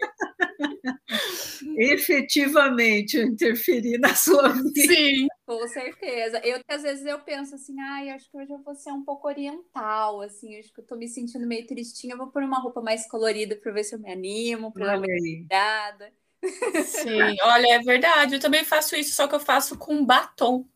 Efetivamente, 1.77 3.17
eu 3.17 3.27
interferi 3.27 3.99
na 3.99 4.15
sua 4.15 4.49
vida. 4.53 4.95
Sim. 4.95 5.27
Com 5.47 5.67
certeza. 5.69 6.41
Eu 6.45 6.59
que 6.59 6.73
às 6.73 6.83
vezes 6.83 7.05
eu 7.05 7.19
penso 7.21 7.55
assim, 7.55 7.79
ai, 7.81 8.11
acho 8.11 8.31
que 8.31 8.37
hoje 8.37 8.53
eu 8.53 8.63
vou 8.63 8.75
ser 8.75 8.91
um 8.93 9.05
pouco 9.05 9.29
oriental, 9.29 10.21
assim, 10.21 10.59
acho 10.59 10.73
que 10.73 10.81
eu 10.81 10.87
tô 10.87 10.97
me 10.97 11.09
sentindo 11.09 11.47
meio 11.47 11.67
tristinha, 11.67 12.17
vou 12.17 12.29
pôr 12.29 12.43
uma 12.43 12.61
roupa 12.61 12.81
mais 12.81 13.07
colorida 13.09 13.57
para 13.57 13.73
ver 13.73 13.85
se 13.85 13.95
eu 13.95 13.99
me 13.99 14.11
animo, 14.11 14.73
para 14.73 14.87
dar 14.87 14.99
uma 14.99 15.07
cuidada. 15.07 16.13
Sim, 16.85 17.37
olha, 17.43 17.75
é 17.75 17.79
verdade. 17.81 18.35
Eu 18.35 18.41
também 18.41 18.65
faço 18.65 18.97
isso, 18.97 19.15
só 19.15 19.29
que 19.29 19.35
eu 19.35 19.41
faço 19.41 19.77
com 19.79 20.05
batom. 20.05 20.67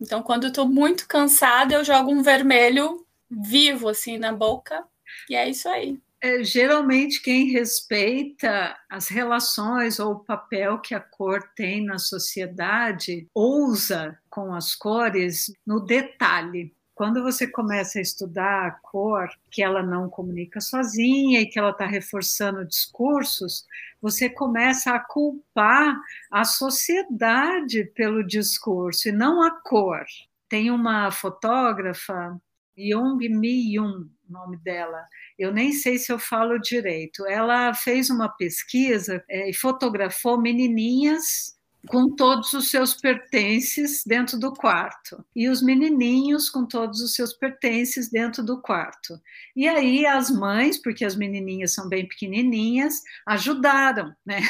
Então, 0.00 0.22
quando 0.22 0.44
eu 0.44 0.52
tô 0.52 0.66
muito 0.66 1.08
cansada, 1.08 1.74
eu 1.74 1.84
jogo 1.84 2.10
um 2.10 2.22
vermelho 2.22 3.06
vivo 3.30 3.88
assim 3.88 4.18
na 4.18 4.32
boca, 4.32 4.86
e 5.28 5.34
é 5.34 5.48
isso 5.48 5.68
aí 5.68 5.98
é, 6.26 6.42
geralmente 6.42 7.22
quem 7.22 7.52
respeita 7.52 8.76
as 8.90 9.06
relações 9.06 10.00
ou 10.00 10.14
o 10.14 10.24
papel 10.24 10.80
que 10.80 10.94
a 10.94 11.00
cor 11.00 11.40
tem 11.54 11.84
na 11.84 11.98
sociedade 11.98 13.28
ousa 13.32 14.18
com 14.28 14.52
as 14.52 14.74
cores 14.74 15.52
no 15.64 15.78
detalhe. 15.78 16.74
Quando 16.96 17.22
você 17.22 17.46
começa 17.46 17.98
a 17.98 18.02
estudar 18.02 18.66
a 18.66 18.70
cor, 18.72 19.28
que 19.50 19.62
ela 19.62 19.82
não 19.82 20.08
comunica 20.08 20.60
sozinha 20.60 21.40
e 21.40 21.46
que 21.46 21.58
ela 21.58 21.70
está 21.70 21.86
reforçando 21.86 22.66
discursos, 22.66 23.64
você 24.00 24.28
começa 24.28 24.92
a 24.92 24.98
culpar 24.98 25.96
a 26.30 26.44
sociedade 26.44 27.84
pelo 27.94 28.26
discurso 28.26 29.08
e 29.08 29.12
não 29.12 29.42
a 29.42 29.50
cor. 29.62 30.04
Tem 30.48 30.70
uma 30.70 31.10
fotógrafa, 31.12 32.40
Young 32.76 33.28
Mi 33.28 33.74
Yun, 33.74 34.08
o 34.08 34.15
nome 34.32 34.56
dela, 34.58 35.04
eu 35.38 35.52
nem 35.52 35.72
sei 35.72 35.98
se 35.98 36.12
eu 36.12 36.18
falo 36.18 36.58
direito. 36.58 37.26
Ela 37.26 37.74
fez 37.74 38.10
uma 38.10 38.28
pesquisa 38.28 39.22
é, 39.28 39.50
e 39.50 39.54
fotografou 39.54 40.40
menininhas 40.40 41.55
com 41.88 42.14
todos 42.14 42.52
os 42.52 42.70
seus 42.70 42.94
pertences 42.94 44.02
dentro 44.04 44.38
do 44.38 44.52
quarto 44.52 45.24
e 45.34 45.48
os 45.48 45.62
menininhos 45.62 46.50
com 46.50 46.66
todos 46.66 47.00
os 47.00 47.14
seus 47.14 47.32
pertences 47.32 48.10
dentro 48.10 48.42
do 48.44 48.60
quarto. 48.60 49.20
E 49.54 49.68
aí 49.68 50.06
as 50.06 50.30
mães, 50.30 50.80
porque 50.80 51.04
as 51.04 51.16
menininhas 51.16 51.74
são 51.74 51.88
bem 51.88 52.06
pequenininhas, 52.06 53.02
ajudaram, 53.26 54.14
né? 54.24 54.40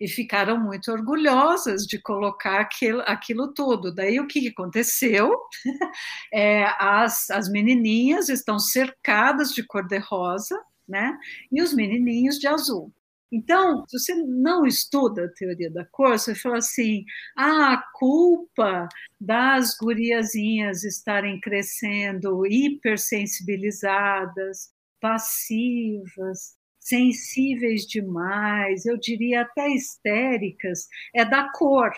E 0.00 0.08
ficaram 0.08 0.58
muito 0.58 0.90
orgulhosas 0.90 1.86
de 1.86 1.98
colocar 1.98 2.60
aquilo, 2.60 3.02
aquilo 3.06 3.52
tudo. 3.52 3.94
Daí 3.94 4.20
o 4.20 4.26
que 4.26 4.48
aconteceu? 4.48 5.32
É, 6.32 6.64
as, 6.78 7.30
as 7.30 7.48
menininhas 7.50 8.28
estão 8.28 8.58
cercadas 8.58 9.52
de 9.52 9.62
cor-de-rosa, 9.62 10.58
né? 10.88 11.16
E 11.50 11.62
os 11.62 11.74
menininhos 11.74 12.38
de 12.38 12.46
azul. 12.46 12.92
Então, 13.32 13.84
se 13.88 13.98
você 13.98 14.14
não 14.14 14.64
estuda 14.66 15.24
a 15.24 15.28
teoria 15.28 15.70
da 15.70 15.86
cor, 15.86 16.18
você 16.18 16.34
fala 16.34 16.58
assim: 16.58 17.04
ah, 17.36 17.72
a 17.72 17.82
culpa 17.94 18.86
das 19.18 19.74
guriazinhas 19.78 20.84
estarem 20.84 21.40
crescendo 21.40 22.46
hipersensibilizadas, 22.46 24.70
passivas, 25.00 26.58
sensíveis 26.78 27.86
demais, 27.86 28.84
eu 28.84 28.98
diria 28.98 29.40
até 29.42 29.68
histéricas, 29.68 30.86
é 31.14 31.24
da 31.24 31.48
cor, 31.52 31.90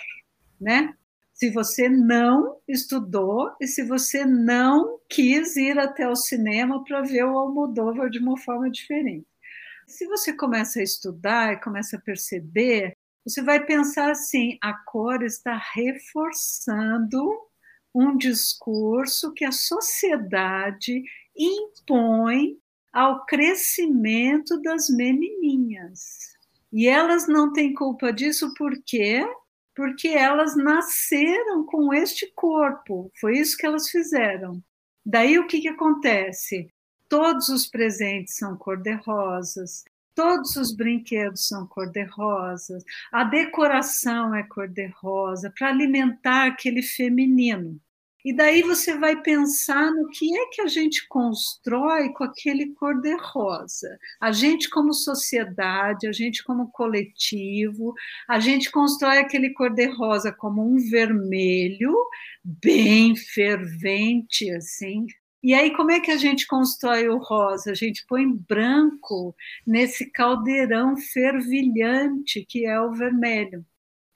né? 0.60 0.94
Se 1.32 1.50
você 1.50 1.88
não 1.88 2.58
estudou 2.68 3.50
e 3.60 3.66
se 3.66 3.82
você 3.82 4.24
não 4.24 5.00
quis 5.08 5.56
ir 5.56 5.78
até 5.80 6.08
o 6.08 6.14
cinema 6.14 6.84
para 6.84 7.02
ver 7.02 7.24
o 7.24 7.36
Almodóvar 7.38 8.08
de 8.08 8.20
uma 8.20 8.38
forma 8.38 8.70
diferente. 8.70 9.26
Se 9.86 10.06
você 10.06 10.32
começa 10.32 10.80
a 10.80 10.82
estudar 10.82 11.52
e 11.52 11.60
começa 11.60 11.96
a 11.96 12.00
perceber, 12.00 12.96
você 13.24 13.42
vai 13.42 13.64
pensar 13.64 14.10
assim: 14.10 14.58
a 14.62 14.72
cor 14.72 15.22
está 15.22 15.60
reforçando 15.74 17.22
um 17.94 18.16
discurso 18.16 19.32
que 19.32 19.44
a 19.44 19.52
sociedade 19.52 21.02
impõe 21.36 22.58
ao 22.92 23.24
crescimento 23.26 24.60
das 24.62 24.88
menininhas. 24.88 26.34
E 26.72 26.88
elas 26.88 27.28
não 27.28 27.52
têm 27.52 27.72
culpa 27.72 28.12
disso 28.12 28.52
por 28.54 28.72
quê? 28.84 29.24
Porque 29.76 30.08
elas 30.08 30.56
nasceram 30.56 31.64
com 31.66 31.92
este 31.92 32.32
corpo, 32.34 33.10
foi 33.20 33.38
isso 33.38 33.56
que 33.56 33.66
elas 33.66 33.88
fizeram. 33.88 34.62
Daí 35.04 35.38
o 35.38 35.46
que, 35.46 35.60
que 35.60 35.68
acontece? 35.68 36.68
Todos 37.08 37.48
os 37.48 37.66
presentes 37.66 38.36
são 38.36 38.56
cor-de-rosas, 38.56 39.84
Todos 40.14 40.54
os 40.54 40.72
brinquedos 40.72 41.48
são 41.48 41.66
cor-de-rosa, 41.66 42.78
a 43.10 43.24
decoração 43.24 44.32
é 44.32 44.44
cor-de-rosa, 44.44 45.52
para 45.58 45.70
alimentar 45.70 46.46
aquele 46.46 46.82
feminino. 46.82 47.80
E 48.24 48.32
daí 48.32 48.62
você 48.62 48.96
vai 48.96 49.20
pensar 49.20 49.90
no 49.90 50.08
que 50.08 50.34
é 50.34 50.46
que 50.46 50.62
a 50.62 50.66
gente 50.66 51.06
constrói 51.08 52.10
com 52.14 52.24
aquele 52.24 52.72
cor-de-rosa. 52.74 53.98
A 54.20 54.32
gente, 54.32 54.70
como 54.70 54.94
sociedade, 54.94 56.06
a 56.06 56.12
gente, 56.12 56.42
como 56.44 56.70
coletivo, 56.70 57.92
a 58.28 58.38
gente 58.38 58.70
constrói 58.70 59.18
aquele 59.18 59.52
cor-de-rosa 59.52 60.32
como 60.32 60.62
um 60.62 60.78
vermelho 60.78 61.92
bem 62.42 63.14
fervente, 63.16 64.50
assim. 64.52 65.06
E 65.44 65.54
aí, 65.54 65.72
como 65.76 65.90
é 65.92 66.00
que 66.00 66.10
a 66.10 66.16
gente 66.16 66.46
constrói 66.46 67.08
o 67.08 67.18
rosa? 67.18 67.70
A 67.72 67.74
gente 67.74 68.04
põe 68.08 68.26
branco 68.26 69.36
nesse 69.66 70.10
caldeirão 70.10 70.96
fervilhante 70.96 72.44
que 72.48 72.66
é 72.66 72.80
o 72.80 72.92
vermelho. 72.92 73.64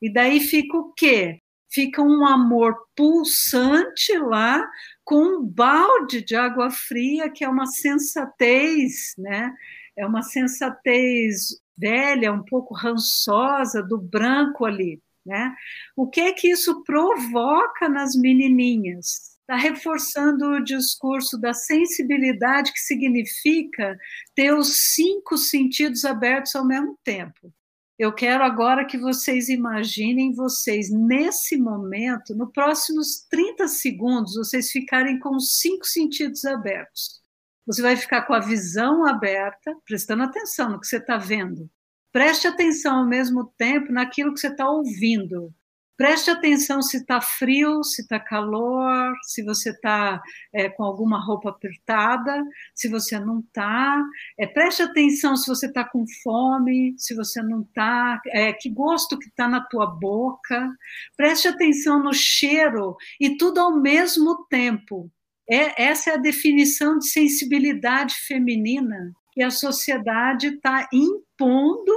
E 0.03 0.13
daí 0.13 0.41
fica 0.41 0.77
o 0.79 0.93
quê? 0.93 1.41
fica 1.71 2.03
um 2.03 2.27
amor 2.27 2.75
pulsante 2.97 4.17
lá 4.19 4.67
com 5.05 5.23
um 5.23 5.45
balde 5.45 6.23
de 6.23 6.35
água 6.35 6.71
fria, 6.71 7.31
que 7.31 7.45
é 7.45 7.49
uma 7.49 7.67
sensatez, 7.67 9.15
né? 9.19 9.55
É 9.97 10.07
uma 10.07 10.23
sensatez 10.23 11.61
velha, 11.77 12.33
um 12.33 12.43
pouco 12.45 12.75
rançosa 12.75 13.83
do 13.83 13.99
branco 13.99 14.65
ali, 14.65 15.01
né? 15.25 15.55
O 15.97 16.09
que 16.09 16.21
é 16.21 16.33
que 16.33 16.49
isso 16.49 16.83
provoca 16.85 17.89
nas 17.89 18.15
menininhas? 18.17 19.38
Está 19.49 19.57
reforçando 19.57 20.45
o 20.45 20.63
discurso 20.63 21.41
da 21.41 21.55
sensibilidade, 21.55 22.71
que 22.71 22.81
significa 22.81 23.99
ter 24.35 24.53
os 24.53 24.93
cinco 24.93 25.39
sentidos 25.39 26.05
abertos 26.05 26.55
ao 26.55 26.67
mesmo 26.67 26.99
tempo. 27.03 27.51
Eu 27.99 28.13
quero 28.13 28.45
agora 28.45 28.85
que 28.85 28.99
vocês 28.99 29.49
imaginem 29.49 30.35
vocês 30.35 30.91
nesse 30.91 31.57
momento, 31.57 32.37
nos 32.37 32.53
próximos 32.53 33.27
30 33.31 33.69
segundos, 33.69 34.35
vocês 34.35 34.71
ficarem 34.71 35.19
com 35.19 35.35
os 35.35 35.57
cinco 35.59 35.87
sentidos 35.87 36.45
abertos. 36.45 37.23
Você 37.67 37.81
vai 37.81 37.97
ficar 37.97 38.27
com 38.27 38.35
a 38.35 38.41
visão 38.41 39.07
aberta, 39.07 39.75
prestando 39.87 40.25
atenção 40.25 40.73
no 40.73 40.79
que 40.79 40.87
você 40.87 40.99
está 40.99 41.17
vendo. 41.17 41.71
Preste 42.13 42.47
atenção 42.47 42.99
ao 42.99 43.07
mesmo 43.07 43.47
tempo 43.57 43.93
naquilo 43.93 44.35
que 44.35 44.41
você 44.41 44.49
está 44.49 44.69
ouvindo. 44.69 45.55
Preste 45.99 46.31
atenção 46.31 46.81
se 46.81 46.99
está 46.99 47.21
frio, 47.21 47.83
se 47.83 48.03
está 48.03 48.21
calor, 48.21 49.13
se 49.25 49.43
você 49.43 49.71
está 49.71 50.23
é, 50.55 50.69
com 50.69 50.85
alguma 50.85 51.19
roupa 51.21 51.51
apertada, 51.51 52.41
se 52.73 52.89
você 52.89 53.19
não 53.19 53.41
está. 53.41 54.01
É, 54.39 54.47
preste 54.47 54.81
atenção 54.81 55.37
se 55.37 55.49
você 55.49 55.67
está 55.67 55.83
com 55.83 56.05
fome, 56.23 56.95
se 56.97 57.17
você 57.17 57.43
não 57.43 57.63
está. 57.63 58.23
É, 58.29 58.53
que 58.53 58.71
gosto 58.71 59.19
que 59.19 59.27
está 59.27 59.49
na 59.49 59.61
tua 59.61 59.87
boca. 59.87 60.71
Preste 61.17 61.49
atenção 61.49 62.01
no 62.01 62.15
cheiro 62.15 62.97
e 63.21 63.37
tudo 63.37 63.59
ao 63.59 63.77
mesmo 63.77 64.47
tempo. 64.49 65.11
É, 65.51 65.83
essa 65.83 66.11
é 66.11 66.15
a 66.15 66.19
definição 66.19 66.97
de 66.97 67.09
sensibilidade 67.09 68.15
feminina 68.15 69.17
que 69.39 69.43
a 69.45 69.51
sociedade 69.51 70.49
está 70.49 70.89
impondo 70.93 71.95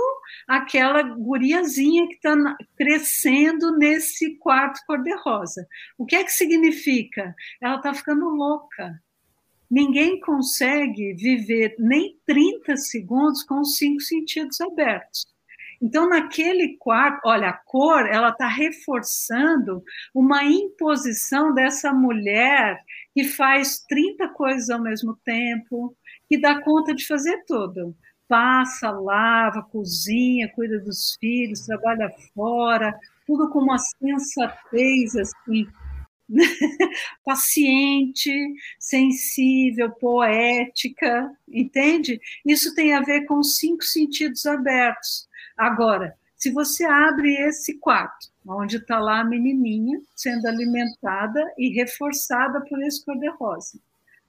aquela 0.48 1.02
guriazinha 1.02 2.08
que 2.08 2.14
está 2.14 2.36
crescendo 2.78 3.76
nesse 3.80 4.36
quarto 4.36 4.80
cor-de-rosa. 4.86 5.68
O 5.98 6.06
que 6.06 6.16
é 6.16 6.24
que 6.24 6.32
significa? 6.32 7.34
Ela 7.60 7.78
está 7.78 7.96
ficando 7.96 8.30
louca. 8.30 9.02
Ninguém 9.68 10.20
consegue 10.20 11.16
viver 11.16 11.74
nem 11.80 12.16
30 12.28 12.78
segundos 12.78 13.42
com 13.42 13.62
os 13.62 13.76
cinco 13.76 14.02
sentidos 14.02 14.62
abertos. 14.62 15.26
Então, 15.82 16.08
naquele 16.08 16.78
quarto, 16.78 17.22
olha, 17.26 17.50
a 17.50 17.54
cor, 17.54 18.08
ela 18.08 18.30
está 18.30 18.48
reforçando 18.48 19.84
uma 20.14 20.44
imposição 20.44 21.56
dessa 21.56 21.92
mulher 21.92 22.80
que 23.16 23.24
faz 23.24 23.80
30 23.90 24.30
coisas 24.30 24.70
ao 24.70 24.80
mesmo 24.80 25.18
tempo, 25.26 25.98
que 26.32 26.40
dá 26.40 26.62
conta 26.62 26.96
de 26.96 27.06
fazer 27.06 27.44
tudo 27.46 27.94
passa, 28.32 28.90
lava, 28.90 29.62
cozinha, 29.62 30.48
cuida 30.56 30.80
dos 30.80 31.18
filhos, 31.20 31.66
trabalha 31.66 32.10
fora, 32.34 32.98
tudo 33.28 33.50
com 33.50 33.60
uma 33.60 33.78
sensatez 33.78 35.18
assim, 35.18 35.68
paciente, 37.26 38.32
sensível, 38.80 39.92
poética, 39.92 41.30
entende? 41.46 42.22
Isso 42.46 42.74
tem 42.74 42.94
a 42.94 43.02
ver 43.02 43.26
com 43.26 43.38
os 43.38 43.58
cinco 43.58 43.84
sentidos 43.84 44.46
abertos. 44.46 45.28
Agora, 45.58 46.16
se 46.38 46.52
você 46.52 46.86
abre 46.86 47.36
esse 47.36 47.80
quarto, 47.80 48.32
onde 48.48 48.78
está 48.78 48.98
lá 48.98 49.20
a 49.20 49.26
menininha 49.26 50.00
sendo 50.16 50.48
alimentada 50.48 51.54
e 51.58 51.74
reforçada 51.74 52.62
por 52.62 52.82
esse 52.82 53.04
cor-de-rosa, 53.04 53.78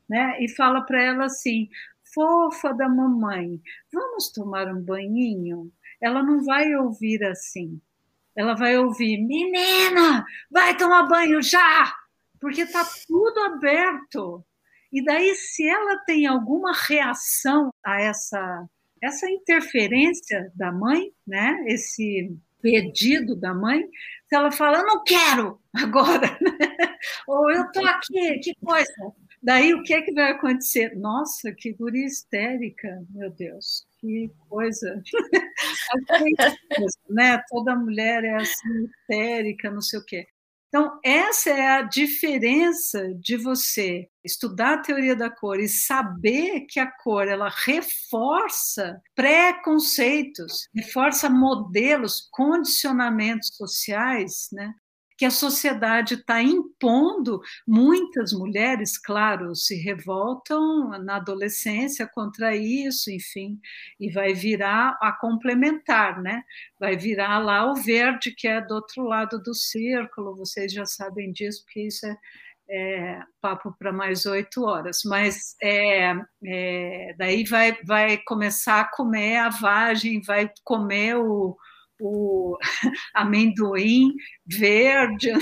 né? 0.09 0.37
E 0.41 0.49
fala 0.49 0.83
para 0.83 1.01
ela 1.01 1.27
assim: 1.27 1.69
fofa 2.15 2.73
da 2.75 2.89
mamãe, 2.89 3.61
vamos 3.93 4.31
tomar 4.31 4.69
um 4.69 4.81
banhinho? 4.81 5.73
Ela 6.01 6.23
não 6.23 6.45
vai 6.45 6.75
ouvir 6.75 7.25
assim. 7.25 7.81
Ela 8.35 8.55
vai 8.55 8.79
ouvir, 8.79 9.19
menina, 9.19 10.25
vai 10.51 10.77
tomar 10.77 11.05
banho 11.05 11.43
já! 11.43 11.95
Porque 12.41 12.63
está 12.63 12.85
tudo 13.07 13.41
aberto. 13.41 14.45
E 14.93 15.03
daí, 15.05 15.35
se 15.35 15.67
ela 15.67 15.99
tem 16.05 16.27
alguma 16.27 16.73
reação 16.75 17.73
a 17.85 18.01
essa, 18.01 18.69
essa 19.01 19.31
interferência 19.31 20.51
da 20.55 20.73
mãe, 20.73 21.13
né? 21.27 21.65
esse 21.67 22.37
pedido 22.61 23.35
da 23.35 23.55
mãe, 23.55 23.83
se 24.27 24.37
ela 24.37 24.51
fala, 24.51 24.79
eu 24.79 24.87
não 24.87 25.03
quero 25.03 25.61
agora, 25.75 26.39
ou 27.27 27.51
eu 27.51 27.65
estou 27.65 27.87
aqui, 27.87 28.39
que 28.39 28.55
coisa, 28.65 28.93
Daí 29.43 29.75
o 29.75 29.83
que 29.83 29.93
é 29.93 30.03
que 30.03 30.13
vai 30.13 30.31
acontecer? 30.31 30.95
Nossa, 30.97 31.53
que 31.53 31.73
guria 31.73 32.07
histérica, 32.07 33.05
meu 33.11 33.31
Deus, 33.31 33.85
que 33.99 34.31
coisa. 34.49 35.03
né? 37.11 37.43
Toda 37.49 37.75
mulher 37.75 38.23
é 38.23 38.37
assim, 38.37 38.85
histérica, 38.85 39.71
não 39.71 39.81
sei 39.81 39.99
o 39.99 40.05
quê. 40.05 40.27
Então, 40.69 40.99
essa 41.05 41.51
é 41.51 41.67
a 41.67 41.83
diferença 41.83 43.13
de 43.17 43.37
você 43.37 44.09
estudar 44.25 44.75
a 44.75 44.81
teoria 44.81 45.15
da 45.15 45.29
cor 45.29 45.61
e 45.61 45.69
saber 45.69 46.63
que 46.67 46.81
a 46.81 46.91
cor 46.91 47.29
ela 47.29 47.51
reforça 47.51 48.99
preconceitos, 49.15 50.69
reforça 50.75 51.29
modelos, 51.29 52.27
condicionamentos 52.31 53.55
sociais, 53.55 54.49
né? 54.51 54.73
Que 55.23 55.27
a 55.27 55.31
sociedade 55.31 56.15
está 56.15 56.43
impondo. 56.43 57.41
Muitas 57.65 58.33
mulheres, 58.33 58.99
claro, 58.99 59.55
se 59.55 59.77
revoltam 59.77 60.89
na 61.05 61.15
adolescência 61.15 62.11
contra 62.13 62.57
isso, 62.57 63.09
enfim, 63.09 63.61
e 64.01 64.11
vai 64.11 64.35
virar 64.35 64.99
a 65.01 65.13
complementar, 65.13 66.21
né? 66.21 66.43
Vai 66.77 66.97
virar 66.97 67.39
lá 67.39 67.71
o 67.71 67.77
verde, 67.77 68.35
que 68.37 68.49
é 68.49 68.61
do 68.61 68.75
outro 68.75 69.05
lado 69.05 69.41
do 69.41 69.55
círculo, 69.55 70.35
vocês 70.35 70.73
já 70.73 70.85
sabem 70.85 71.31
disso, 71.31 71.63
porque 71.65 71.87
isso 71.87 72.05
é, 72.05 72.17
é, 72.69 73.21
papo 73.41 73.73
para 73.79 73.93
mais 73.93 74.27
oito 74.27 74.65
horas, 74.65 75.03
mas 75.05 75.55
é, 75.63 76.17
é, 76.45 77.15
daí 77.17 77.45
vai, 77.45 77.79
vai 77.85 78.19
começar 78.27 78.81
a 78.81 78.91
comer 78.91 79.37
a 79.37 79.51
vagem, 79.51 80.21
vai 80.21 80.51
comer 80.65 81.15
o, 81.15 81.57
o 82.03 82.59
amendoim 83.15 84.11
verde, 84.47 85.33
né? 85.33 85.39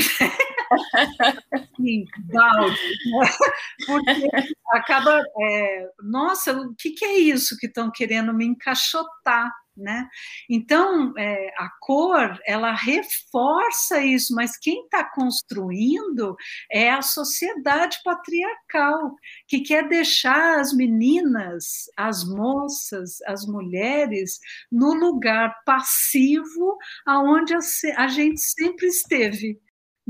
Assim, 1.52 2.04
balde, 2.32 2.76
porque 3.86 4.28
acaba, 4.72 5.20
é, 5.40 5.88
nossa, 6.02 6.52
o 6.52 6.74
que, 6.76 6.90
que 6.90 7.04
é 7.04 7.18
isso 7.18 7.56
que 7.58 7.66
estão 7.66 7.90
querendo 7.90 8.32
me 8.32 8.46
encaixotar? 8.46 9.50
Né? 9.76 10.06
Então, 10.50 11.14
é, 11.16 11.48
a 11.56 11.70
cor, 11.80 12.38
ela 12.46 12.74
reforça 12.74 14.04
isso, 14.04 14.34
mas 14.34 14.58
quem 14.58 14.84
está 14.84 15.02
construindo 15.02 16.36
é 16.70 16.90
a 16.90 17.00
sociedade 17.00 17.98
patriarcal, 18.04 19.14
que 19.48 19.60
quer 19.60 19.88
deixar 19.88 20.60
as 20.60 20.74
meninas, 20.74 21.84
as 21.96 22.24
moças, 22.28 23.22
as 23.26 23.46
mulheres, 23.46 24.38
no 24.70 24.92
lugar 24.92 25.54
passivo 25.64 26.76
aonde 27.06 27.54
a, 27.54 27.60
a 27.96 28.08
gente 28.08 28.40
sempre 28.40 28.86
esteve. 28.86 29.58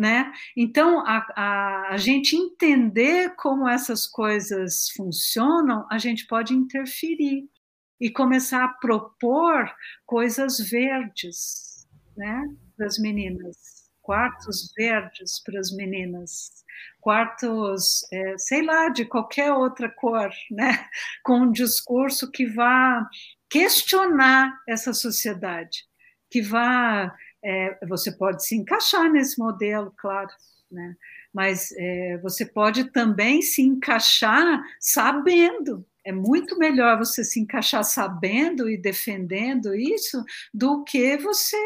Né? 0.00 0.32
Então, 0.56 1.00
a, 1.06 1.26
a, 1.36 1.88
a 1.90 1.96
gente 1.98 2.34
entender 2.34 3.34
como 3.36 3.68
essas 3.68 4.06
coisas 4.06 4.88
funcionam, 4.96 5.86
a 5.90 5.98
gente 5.98 6.26
pode 6.26 6.54
interferir 6.54 7.46
e 8.00 8.08
começar 8.08 8.64
a 8.64 8.72
propor 8.80 9.70
coisas 10.06 10.58
verdes 10.58 11.86
né, 12.16 12.42
para 12.78 12.86
as 12.86 12.98
meninas, 12.98 13.90
quartos 14.00 14.72
verdes 14.74 15.42
para 15.44 15.60
as 15.60 15.70
meninas, 15.70 16.64
quartos, 16.98 18.00
é, 18.10 18.38
sei 18.38 18.62
lá, 18.62 18.88
de 18.88 19.04
qualquer 19.04 19.52
outra 19.52 19.90
cor, 19.90 20.30
né, 20.50 20.88
com 21.22 21.40
um 21.40 21.52
discurso 21.52 22.30
que 22.30 22.46
vá 22.46 23.06
questionar 23.50 24.58
essa 24.66 24.94
sociedade, 24.94 25.84
que 26.30 26.40
vá. 26.40 27.14
É, 27.42 27.86
você 27.86 28.12
pode 28.12 28.44
se 28.44 28.56
encaixar 28.56 29.10
nesse 29.10 29.38
modelo, 29.38 29.92
claro, 29.96 30.30
né? 30.70 30.96
mas 31.32 31.72
é, 31.72 32.18
você 32.18 32.44
pode 32.44 32.92
também 32.92 33.42
se 33.42 33.62
encaixar 33.62 34.62
sabendo. 34.78 35.86
É 36.04 36.12
muito 36.12 36.58
melhor 36.58 36.98
você 36.98 37.24
se 37.24 37.40
encaixar 37.40 37.84
sabendo 37.84 38.68
e 38.68 38.76
defendendo 38.76 39.74
isso 39.74 40.24
do 40.52 40.82
que 40.82 41.16
você, 41.18 41.56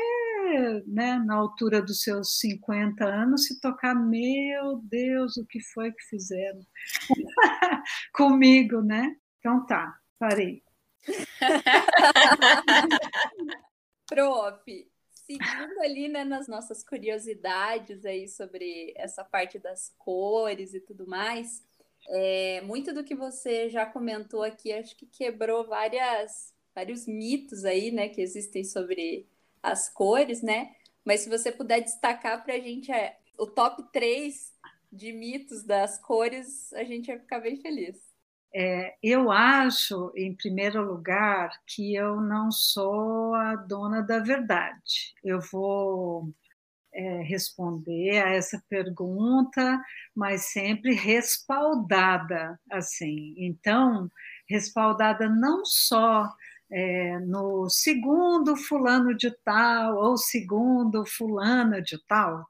né, 0.86 1.18
na 1.24 1.34
altura 1.34 1.80
dos 1.80 2.02
seus 2.02 2.38
50 2.40 3.04
anos, 3.04 3.46
se 3.46 3.60
tocar, 3.60 3.94
meu 3.94 4.80
Deus, 4.82 5.36
o 5.36 5.46
que 5.46 5.60
foi 5.60 5.92
que 5.92 6.02
fizeram 6.04 6.60
comigo, 8.12 8.82
né? 8.82 9.16
Então 9.38 9.64
tá, 9.66 9.96
parei. 10.18 10.62
Prof, 14.06 14.64
seguindo 15.26 15.80
ali 15.80 16.08
né, 16.08 16.24
nas 16.24 16.46
nossas 16.46 16.84
curiosidades 16.84 18.04
aí 18.04 18.28
sobre 18.28 18.92
essa 18.96 19.24
parte 19.24 19.58
das 19.58 19.94
cores 19.98 20.74
e 20.74 20.80
tudo 20.80 21.06
mais, 21.06 21.62
é, 22.08 22.60
muito 22.62 22.92
do 22.92 23.04
que 23.04 23.14
você 23.14 23.70
já 23.70 23.86
comentou 23.86 24.42
aqui, 24.42 24.72
acho 24.72 24.96
que 24.96 25.06
quebrou 25.06 25.66
várias, 25.66 26.52
vários 26.74 27.06
mitos 27.06 27.64
aí, 27.64 27.90
né, 27.90 28.08
que 28.08 28.20
existem 28.20 28.64
sobre 28.64 29.26
as 29.62 29.88
cores, 29.88 30.42
né? 30.42 30.74
Mas 31.04 31.20
se 31.20 31.28
você 31.28 31.50
puder 31.50 31.80
destacar 31.80 32.44
para 32.44 32.54
a 32.54 32.60
gente 32.60 32.92
é, 32.92 33.18
o 33.38 33.46
top 33.46 33.82
3 33.92 34.52
de 34.92 35.12
mitos 35.12 35.64
das 35.64 35.98
cores, 35.98 36.72
a 36.74 36.84
gente 36.84 37.06
vai 37.06 37.18
ficar 37.18 37.40
bem 37.40 37.56
feliz. 37.56 38.13
É, 38.56 38.94
eu 39.02 39.32
acho, 39.32 40.12
em 40.16 40.34
primeiro 40.36 40.80
lugar, 40.82 41.50
que 41.66 41.94
eu 41.94 42.20
não 42.20 42.52
sou 42.52 43.34
a 43.34 43.56
dona 43.56 44.00
da 44.00 44.20
verdade. 44.20 45.12
Eu 45.24 45.40
vou 45.40 46.32
é, 46.94 47.22
responder 47.22 48.22
a 48.22 48.30
essa 48.30 48.62
pergunta, 48.68 49.80
mas 50.14 50.52
sempre 50.52 50.94
respaldada, 50.94 52.58
assim. 52.70 53.34
Então, 53.38 54.10
respaldada 54.48 55.28
não 55.28 55.64
só 55.64 56.28
é, 56.70 57.18
no 57.20 57.68
segundo 57.68 58.56
fulano 58.56 59.16
de 59.16 59.30
tal 59.44 59.96
ou 59.96 60.16
segundo 60.16 61.04
fulana 61.06 61.82
de 61.82 61.98
tal, 62.06 62.46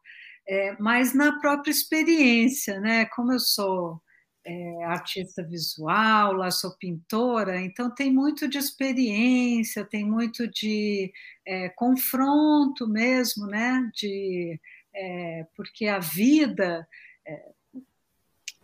é, 0.49 0.77
mas 0.81 1.15
na 1.15 1.39
própria 1.41 1.71
experiência, 1.71 2.81
né? 2.81 3.07
Como 3.07 3.33
eu 3.33 3.41
sou 3.41 4.01
é, 4.45 4.85
artista 4.85 5.43
visual, 5.43 6.35
lá 6.35 6.51
sou 6.51 6.77
pintora, 6.77 7.61
então 7.61 7.93
tem 7.93 8.13
muito 8.13 8.47
de 8.47 8.59
experiência, 8.59 9.85
tem 9.85 10.05
muito 10.05 10.47
de 10.49 11.13
é, 11.47 11.69
confronto 11.71 12.87
mesmo, 12.87 13.47
né? 13.47 13.91
De, 13.95 14.61
é, 14.95 15.47
porque 15.57 15.87
a 15.87 15.99
vida, 15.99 16.87
é, 17.27 17.53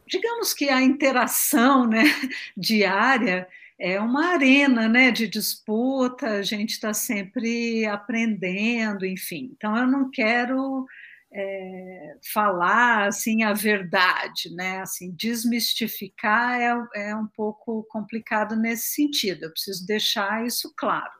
digamos 0.06 0.52
que 0.52 0.68
a 0.68 0.82
interação 0.82 1.86
né, 1.86 2.04
diária 2.56 3.48
é 3.78 3.98
uma 3.98 4.34
arena 4.34 4.86
né, 4.86 5.10
de 5.10 5.26
disputa, 5.26 6.26
a 6.32 6.42
gente 6.42 6.72
está 6.72 6.92
sempre 6.92 7.86
aprendendo, 7.86 9.06
enfim. 9.06 9.50
Então 9.56 9.74
eu 9.74 9.86
não 9.86 10.10
quero 10.10 10.86
é, 11.32 12.16
falar 12.32 13.06
assim 13.06 13.42
a 13.42 13.52
verdade, 13.52 14.54
né? 14.54 14.80
Assim, 14.80 15.12
desmistificar 15.12 16.60
é, 16.60 17.10
é 17.10 17.16
um 17.16 17.26
pouco 17.26 17.84
complicado 17.88 18.56
nesse 18.56 18.94
sentido. 18.94 19.44
Eu 19.44 19.52
preciso 19.52 19.86
deixar 19.86 20.46
isso 20.46 20.72
claro. 20.76 21.19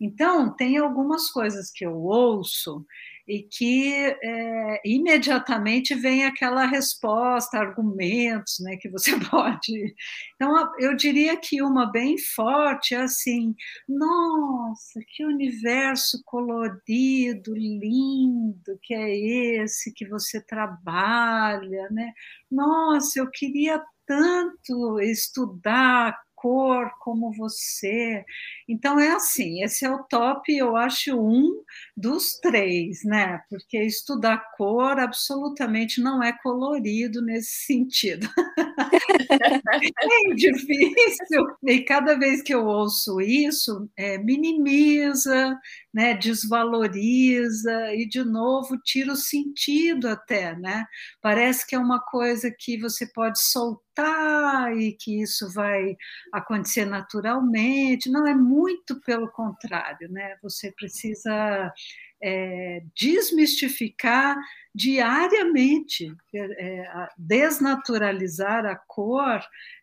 Então, 0.00 0.54
tem 0.54 0.76
algumas 0.78 1.30
coisas 1.30 1.70
que 1.70 1.84
eu 1.86 1.94
ouço 1.94 2.84
e 3.26 3.42
que 3.42 3.94
é, 4.22 4.80
imediatamente 4.84 5.94
vem 5.94 6.26
aquela 6.26 6.66
resposta, 6.66 7.58
argumentos, 7.58 8.58
né, 8.60 8.76
que 8.76 8.88
você 8.90 9.12
pode. 9.30 9.94
Então, 10.34 10.72
eu 10.78 10.94
diria 10.94 11.36
que 11.36 11.62
uma 11.62 11.90
bem 11.90 12.18
forte 12.18 12.94
é 12.94 13.02
assim: 13.02 13.54
nossa, 13.88 15.00
que 15.08 15.24
universo 15.24 16.22
colorido, 16.24 17.54
lindo 17.54 18.78
que 18.82 18.94
é 18.94 19.16
esse 19.62 19.92
que 19.94 20.06
você 20.06 20.40
trabalha, 20.44 21.88
né? 21.90 22.12
Nossa, 22.50 23.20
eu 23.20 23.30
queria 23.30 23.82
tanto 24.06 25.00
estudar 25.00 26.14
cor 26.44 26.90
como 27.00 27.32
você. 27.32 28.22
Então 28.68 29.00
é 29.00 29.12
assim, 29.12 29.62
esse 29.62 29.86
é 29.86 29.90
o 29.90 30.02
top, 30.04 30.54
eu 30.54 30.76
acho, 30.76 31.18
um 31.18 31.62
dos 31.96 32.38
três, 32.38 33.02
né? 33.02 33.40
Porque 33.48 33.78
estudar 33.82 34.52
cor 34.54 34.98
absolutamente 35.00 36.02
não 36.02 36.22
é 36.22 36.34
colorido 36.42 37.22
nesse 37.22 37.64
sentido. 37.64 38.28
é 40.30 40.34
difícil. 40.34 41.46
E 41.62 41.80
cada 41.80 42.18
vez 42.18 42.42
que 42.42 42.54
eu 42.54 42.66
ouço 42.66 43.22
isso, 43.22 43.88
é, 43.96 44.18
minimiza, 44.18 45.58
né, 45.94 46.14
desvaloriza 46.14 47.94
e 47.94 48.06
de 48.08 48.24
novo 48.24 48.76
tira 48.84 49.12
o 49.12 49.16
sentido 49.16 50.08
até, 50.08 50.56
né? 50.56 50.84
Parece 51.22 51.64
que 51.66 51.76
é 51.76 51.78
uma 51.78 52.00
coisa 52.00 52.50
que 52.50 52.76
você 52.78 53.06
pode 53.06 53.40
soltar 53.40 54.76
e 54.76 54.92
que 54.92 55.22
isso 55.22 55.52
vai 55.52 55.96
acontecer 56.32 56.84
naturalmente. 56.84 58.10
Não 58.10 58.26
é 58.26 58.34
muito 58.34 59.00
pelo 59.02 59.30
contrário, 59.30 60.10
né? 60.10 60.36
Você 60.42 60.72
precisa 60.72 61.72
é, 62.22 62.82
desmistificar 62.94 64.36
diariamente, 64.74 66.12
é, 66.34 67.08
desnaturalizar 67.16 68.66
a 68.66 68.74
cor 68.74 69.40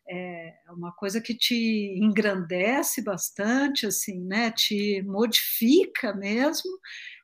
é 0.10 0.54
uma 0.70 0.92
coisa 0.92 1.22
que 1.22 1.34
te 1.34 1.98
engrandece 1.98 3.02
bastante, 3.02 3.86
assim, 3.86 4.20
né? 4.26 4.52
Te 4.52 5.02
modifica 5.04 6.14
mesmo, 6.14 6.70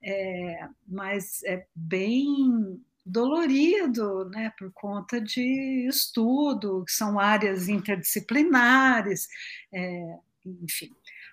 é, 0.01 0.69
mas 0.87 1.43
é 1.43 1.65
bem 1.75 2.81
dolorido, 3.05 4.29
né? 4.29 4.53
Por 4.57 4.71
conta 4.71 5.19
de 5.19 5.87
estudo, 5.89 6.85
que 6.85 6.91
são 6.93 7.19
áreas 7.19 7.67
interdisciplinares, 7.67 9.27
é, 9.73 10.17
enfim. 10.45 10.89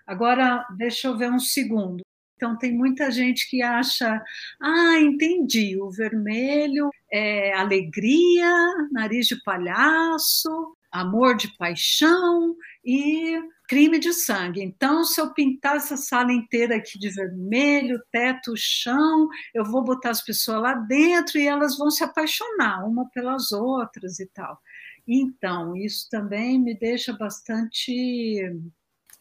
Agora, 0.07 0.67
deixa 0.77 1.09
eu 1.09 1.17
ver 1.17 1.31
um 1.31 1.39
segundo. 1.39 2.04
Então, 2.45 2.59
tem 2.59 2.77
muita 2.77 3.11
gente 3.11 3.49
que 3.49 3.63
acha, 3.63 4.23
ah, 4.61 5.01
entendi, 5.01 5.81
o 5.81 5.91
vermelho 5.91 6.91
é 7.11 7.55
alegria, 7.55 8.53
nariz 8.93 9.27
de 9.27 9.43
palhaço, 9.43 10.77
amor 10.93 11.37
de 11.37 11.57
paixão 11.57 12.55
e 12.85 13.41
crime 13.67 13.99
de 13.99 14.13
sangue. 14.13 14.63
Então, 14.63 15.05
se 15.05 15.23
eu 15.23 15.33
pintar 15.33 15.77
essa 15.77 15.97
sala 15.97 16.35
inteira 16.35 16.77
aqui 16.77 16.99
de 16.99 17.09
vermelho, 17.09 17.99
teto, 18.13 18.53
chão, 18.59 19.27
eu 19.55 19.65
vou 19.65 19.83
botar 19.83 20.11
as 20.11 20.23
pessoas 20.23 20.61
lá 20.61 20.75
dentro 20.75 21.39
e 21.39 21.47
elas 21.47 21.79
vão 21.79 21.91
se 21.91 22.05
apaixonar 22.05 22.87
uma 22.87 23.09
pelas 23.09 23.53
outras 23.53 24.21
e 24.21 24.27
tal. 24.27 24.61
Então, 25.09 25.75
isso 25.75 26.09
também 26.11 26.61
me 26.61 26.79
deixa 26.79 27.11
bastante 27.15 28.53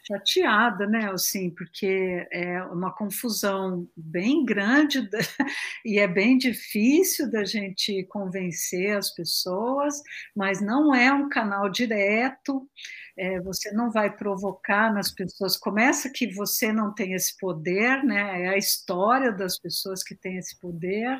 chateada, 0.05 0.85
né, 0.85 1.09
assim, 1.09 1.49
porque 1.49 2.27
é 2.31 2.61
uma 2.63 2.91
confusão 2.91 3.87
bem 3.95 4.43
grande 4.43 5.09
e 5.85 5.97
é 5.97 6.07
bem 6.07 6.37
difícil 6.37 7.31
da 7.31 7.45
gente 7.45 8.03
convencer 8.05 8.97
as 8.97 9.09
pessoas, 9.11 10.01
mas 10.35 10.61
não 10.61 10.93
é 10.93 11.11
um 11.11 11.29
canal 11.29 11.69
direto, 11.69 12.67
é, 13.17 13.39
você 13.41 13.71
não 13.71 13.91
vai 13.91 14.15
provocar 14.15 14.93
nas 14.93 15.11
pessoas. 15.11 15.57
Começa 15.57 16.09
que 16.09 16.33
você 16.33 16.71
não 16.71 16.93
tem 16.93 17.13
esse 17.13 17.37
poder, 17.37 18.03
né? 18.03 18.43
É 18.43 18.49
a 18.49 18.57
história 18.57 19.31
das 19.31 19.59
pessoas 19.59 20.03
que 20.03 20.15
tem 20.15 20.37
esse 20.37 20.59
poder, 20.59 21.19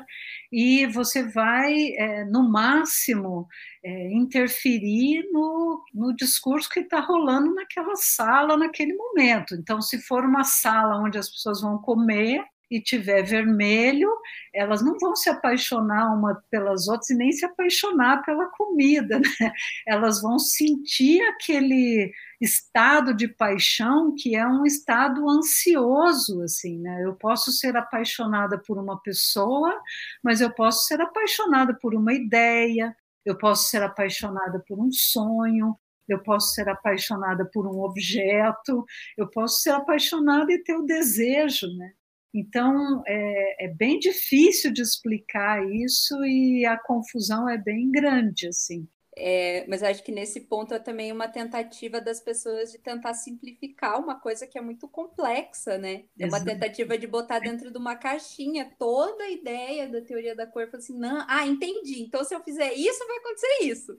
e 0.52 0.86
você 0.86 1.22
vai, 1.22 1.72
é, 1.96 2.24
no 2.24 2.50
máximo, 2.50 3.46
é, 3.84 4.12
interferir 4.12 5.24
no, 5.32 5.84
no 5.94 6.14
discurso 6.14 6.68
que 6.68 6.80
está 6.80 7.00
rolando 7.00 7.54
naquela 7.54 7.96
sala, 7.96 8.56
naquele 8.56 8.94
momento. 8.94 9.54
Então, 9.54 9.80
se 9.80 9.98
for 10.00 10.24
uma 10.24 10.44
sala 10.44 10.98
onde 10.98 11.18
as 11.18 11.30
pessoas 11.30 11.60
vão 11.60 11.78
comer, 11.78 12.42
e 12.74 12.82
tiver 12.82 13.22
vermelho, 13.22 14.10
elas 14.52 14.82
não 14.82 14.98
vão 14.98 15.14
se 15.14 15.30
apaixonar 15.30 16.12
uma 16.12 16.42
pelas 16.50 16.88
outras 16.88 17.08
e 17.10 17.14
nem 17.14 17.30
se 17.30 17.46
apaixonar 17.46 18.24
pela 18.24 18.46
comida, 18.48 19.20
né? 19.40 19.52
Elas 19.86 20.20
vão 20.20 20.40
sentir 20.40 21.22
aquele 21.22 22.12
estado 22.40 23.14
de 23.14 23.28
paixão 23.28 24.12
que 24.18 24.34
é 24.34 24.44
um 24.44 24.66
estado 24.66 25.28
ansioso, 25.30 26.42
assim, 26.42 26.80
né? 26.80 27.04
Eu 27.04 27.14
posso 27.14 27.52
ser 27.52 27.76
apaixonada 27.76 28.58
por 28.58 28.76
uma 28.76 29.00
pessoa, 29.00 29.80
mas 30.20 30.40
eu 30.40 30.52
posso 30.52 30.84
ser 30.88 31.00
apaixonada 31.00 31.78
por 31.80 31.94
uma 31.94 32.12
ideia, 32.12 32.94
eu 33.24 33.38
posso 33.38 33.70
ser 33.70 33.84
apaixonada 33.84 34.58
por 34.66 34.80
um 34.80 34.90
sonho, 34.90 35.78
eu 36.08 36.20
posso 36.24 36.54
ser 36.54 36.68
apaixonada 36.68 37.48
por 37.52 37.68
um 37.68 37.80
objeto, 37.80 38.84
eu 39.16 39.28
posso 39.30 39.60
ser 39.60 39.70
apaixonada 39.70 40.52
e 40.52 40.62
ter 40.62 40.74
o 40.74 40.82
desejo, 40.84 41.68
né? 41.76 41.92
Então, 42.34 43.02
é, 43.06 43.66
é, 43.66 43.68
bem 43.68 43.98
difícil 44.00 44.72
de 44.72 44.82
explicar 44.82 45.64
isso 45.70 46.16
e 46.24 46.66
a 46.66 46.76
confusão 46.76 47.48
é 47.48 47.56
bem 47.56 47.88
grande, 47.92 48.48
assim. 48.48 48.88
É, 49.16 49.64
mas 49.68 49.80
acho 49.84 50.02
que 50.02 50.10
nesse 50.10 50.40
ponto 50.40 50.74
é 50.74 50.78
também 50.80 51.12
uma 51.12 51.28
tentativa 51.28 52.00
das 52.00 52.20
pessoas 52.20 52.72
de 52.72 52.78
tentar 52.78 53.14
simplificar 53.14 54.00
uma 54.00 54.18
coisa 54.18 54.44
que 54.44 54.58
é 54.58 54.60
muito 54.60 54.88
complexa, 54.88 55.78
né? 55.78 56.04
É 56.18 56.26
uma 56.26 56.44
tentativa 56.44 56.98
de 56.98 57.06
botar 57.06 57.38
dentro 57.38 57.70
de 57.70 57.78
uma 57.78 57.94
caixinha 57.94 58.68
toda 58.76 59.22
a 59.22 59.30
ideia 59.30 59.88
da 59.88 60.00
teoria 60.00 60.34
da 60.34 60.48
cor. 60.48 60.68
Assim, 60.72 60.98
não, 60.98 61.24
ah, 61.28 61.46
entendi. 61.46 62.02
Então, 62.02 62.24
se 62.24 62.34
eu 62.34 62.42
fizer 62.42 62.72
isso, 62.74 63.06
vai 63.06 63.18
acontecer 63.18 63.62
isso. 63.62 63.96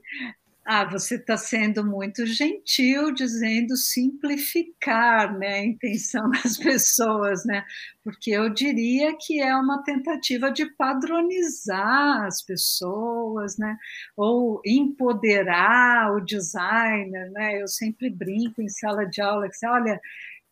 Ah, 0.67 0.84
você 0.84 1.15
está 1.15 1.38
sendo 1.38 1.86
muito 1.86 2.25
gentil 2.25 3.12
dizendo 3.13 3.78
simplificar 3.78 5.38
né, 5.38 5.60
a 5.60 5.63
intenção 5.65 6.28
das 6.43 6.58
pessoas, 6.58 7.45
né? 7.45 7.63
Porque 8.04 8.32
eu 8.32 8.49
diria 8.49 9.15
que 9.19 9.39
é 9.39 9.56
uma 9.56 9.84
tentativa 9.84 10.49
de 10.51 10.65
padronizar 10.75 12.25
as 12.25 12.41
pessoas, 12.41 13.58
né? 13.60 13.78
Ou 14.17 14.60
empoderar 14.65 16.12
o 16.15 16.19
designer, 16.25 17.30
né? 17.32 17.62
Eu 17.62 17.67
sempre 17.67 18.10
brinco 18.10 18.60
em 18.60 18.67
sala 18.69 19.06
de 19.06 19.21
aula 19.21 19.47
que, 19.47 19.67
olha, 19.67 20.01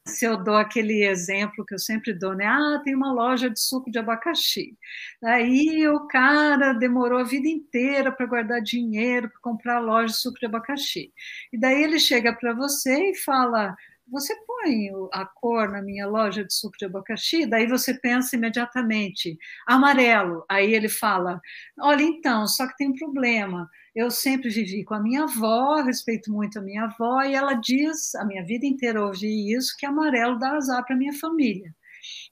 se 0.05 0.25
eu 0.25 0.43
dou 0.43 0.55
aquele 0.55 1.05
exemplo 1.05 1.65
que 1.65 1.73
eu 1.73 1.79
sempre 1.79 2.13
dou, 2.13 2.33
né? 2.35 2.45
Ah, 2.45 2.81
tem 2.83 2.93
uma 2.95 3.11
loja 3.13 3.49
de 3.49 3.59
suco 3.59 3.89
de 3.89 3.97
abacaxi. 3.99 4.77
Aí 5.23 5.87
o 5.87 6.07
cara 6.07 6.73
demorou 6.73 7.19
a 7.19 7.23
vida 7.23 7.47
inteira 7.47 8.11
para 8.11 8.25
guardar 8.25 8.61
dinheiro 8.61 9.29
para 9.29 9.39
comprar 9.41 9.77
a 9.77 9.79
loja 9.79 10.07
de 10.07 10.17
suco 10.19 10.39
de 10.39 10.45
abacaxi. 10.45 11.11
E 11.53 11.57
daí 11.57 11.83
ele 11.83 11.99
chega 11.99 12.33
para 12.33 12.53
você 12.53 13.11
e 13.11 13.15
fala: 13.15 13.75
Você 14.07 14.35
põe 14.45 14.89
a 15.11 15.25
cor 15.25 15.69
na 15.71 15.81
minha 15.81 16.05
loja 16.07 16.43
de 16.43 16.53
suco 16.53 16.77
de 16.77 16.85
abacaxi? 16.85 17.45
Daí 17.45 17.67
você 17.67 17.93
pensa 17.93 18.35
imediatamente: 18.35 19.37
amarelo. 19.67 20.45
Aí 20.49 20.73
ele 20.73 20.89
fala: 20.89 21.41
Olha, 21.79 22.03
então, 22.03 22.47
só 22.47 22.67
que 22.67 22.77
tem 22.77 22.89
um 22.89 22.95
problema 22.95 23.69
eu 23.95 24.09
sempre 24.09 24.49
vivi 24.49 24.83
com 24.83 24.95
a 24.95 24.99
minha 24.99 25.23
avó, 25.23 25.81
respeito 25.83 26.31
muito 26.31 26.57
a 26.57 26.61
minha 26.61 26.85
avó, 26.85 27.21
e 27.21 27.35
ela 27.35 27.53
diz, 27.53 28.15
a 28.15 28.25
minha 28.25 28.43
vida 28.43 28.65
inteira 28.65 29.05
ouvi 29.05 29.53
isso, 29.53 29.75
que 29.77 29.85
amarelo 29.85 30.39
dá 30.39 30.55
azar 30.55 30.83
para 30.83 30.95
minha 30.95 31.13
família. 31.13 31.73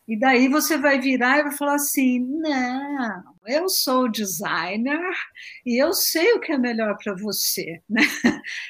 E 0.07 0.17
daí 0.19 0.47
você 0.49 0.77
vai 0.77 0.99
virar 0.99 1.39
e 1.39 1.43
vai 1.43 1.51
falar 1.53 1.75
assim: 1.75 2.19
não, 2.19 3.30
eu 3.47 3.67
sou 3.67 4.09
designer 4.09 4.99
e 5.65 5.81
eu 5.81 5.93
sei 5.93 6.33
o 6.33 6.39
que 6.39 6.51
é 6.51 6.57
melhor 6.57 6.95
para 7.03 7.15
você. 7.15 7.81
Né? 7.89 8.01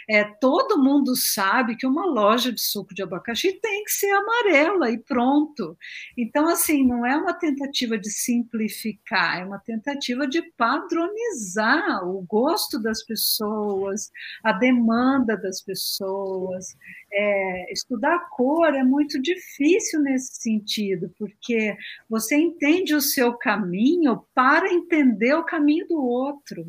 É, 0.10 0.24
todo 0.24 0.82
mundo 0.82 1.16
sabe 1.16 1.76
que 1.76 1.88
uma 1.88 2.06
loja 2.06 2.52
de 2.52 2.62
suco 2.62 2.94
de 2.94 3.02
abacaxi 3.02 3.54
tem 3.62 3.84
que 3.84 3.92
ser 3.92 4.10
amarela 4.12 4.90
e 4.90 4.98
pronto. 4.98 5.78
Então, 6.18 6.48
assim, 6.48 6.86
não 6.86 7.06
é 7.06 7.16
uma 7.16 7.34
tentativa 7.34 7.98
de 7.98 8.10
simplificar, 8.10 9.42
é 9.42 9.46
uma 9.46 9.60
tentativa 9.60 10.28
de 10.28 10.42
padronizar 10.58 12.06
o 12.08 12.22
gosto 12.22 12.82
das 12.82 13.04
pessoas, 13.04 14.12
a 14.44 14.52
demanda 14.52 15.38
das 15.38 15.62
pessoas. 15.62 16.76
É, 17.14 17.74
estudar 17.74 18.30
cor 18.30 18.74
é 18.74 18.84
muito 18.84 19.22
difícil 19.22 20.02
nesse 20.02 20.42
sentido, 20.42 21.14
porque 21.18 21.76
você 22.10 22.36
entende 22.36 22.96
o 22.96 23.02
seu 23.02 23.34
caminho 23.34 24.24
para 24.34 24.61
entender 24.68 25.34
o 25.34 25.46
caminho 25.46 25.88
do 25.88 26.04
outro, 26.04 26.66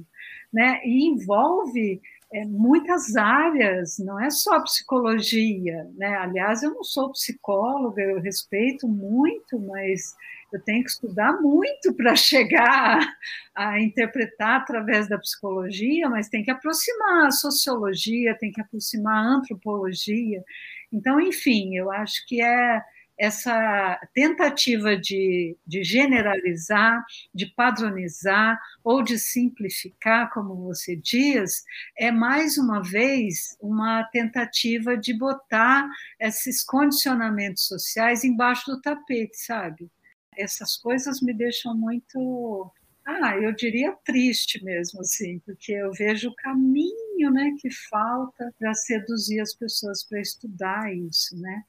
né? 0.53 0.81
E 0.85 1.07
envolve 1.07 2.01
é, 2.33 2.45
muitas 2.47 3.15
áreas, 3.15 3.99
não 3.99 4.19
é 4.19 4.31
só 4.31 4.61
psicologia, 4.63 5.87
né? 5.97 6.17
Aliás, 6.17 6.63
eu 6.63 6.73
não 6.73 6.83
sou 6.83 7.13
psicóloga, 7.13 8.03
eu 8.03 8.21
respeito 8.21 8.89
muito, 8.89 9.61
mas 9.61 10.15
eu 10.53 10.61
tenho 10.61 10.83
que 10.83 10.91
estudar 10.91 11.41
muito 11.41 11.93
para 11.97 12.17
chegar 12.17 13.07
a, 13.55 13.81
interpretar 13.81 14.61
através 14.61 15.09
da 15.09 15.19
psicologia, 15.19 16.09
mas 16.09 16.29
tem 16.29 16.43
que 16.43 16.51
aproximar 16.51 17.27
a 17.27 17.31
sociologia, 17.31 18.37
tem 18.39 18.51
que 18.51 18.61
aproximar 18.61 19.17
a 19.17 19.29
antropologia. 19.37 20.43
Então, 20.91 21.21
enfim, 21.21 21.77
eu 21.77 21.91
acho 21.91 22.27
que 22.27 22.43
é 22.43 22.83
essa 23.19 24.01
tentativa 24.15 24.97
de, 24.97 25.57
de 25.67 25.85
generalizar, 25.85 27.05
de 27.35 27.47
padronizar 27.47 28.61
ou 28.83 29.03
de 29.03 29.19
simplificar, 29.19 30.31
como 30.33 30.57
você 30.57 30.97
diz, 30.97 31.63
é 31.97 32.11
mais 32.11 32.59
uma 32.59 32.83
vez 32.83 33.57
uma 33.61 34.05
tentativa 34.05 34.97
de 34.97 35.13
botar 35.17 35.89
esses 36.19 36.65
condicionamentos 36.65 37.67
sociais 37.67 38.25
embaixo 38.25 38.71
do 38.71 38.81
tapete, 38.81 39.37
sabe? 39.37 39.91
Essas 40.37 40.77
coisas 40.77 41.21
me 41.21 41.35
deixam 41.35 41.77
muito 41.77 42.73
ah, 43.05 43.37
eu 43.37 43.53
diria 43.53 43.97
triste 44.05 44.63
mesmo, 44.63 45.01
assim, 45.01 45.41
porque 45.41 45.73
eu 45.73 45.93
vejo 45.93 46.29
o 46.31 46.37
caminho 46.37 47.31
né, 47.33 47.53
que 47.61 47.69
falta 47.91 48.55
para 48.59 48.73
seduzir 48.75 49.41
as 49.41 49.55
pessoas 49.55 50.05
para 50.05 50.21
estudar 50.21 50.95
isso, 50.95 51.37
né? 51.41 51.65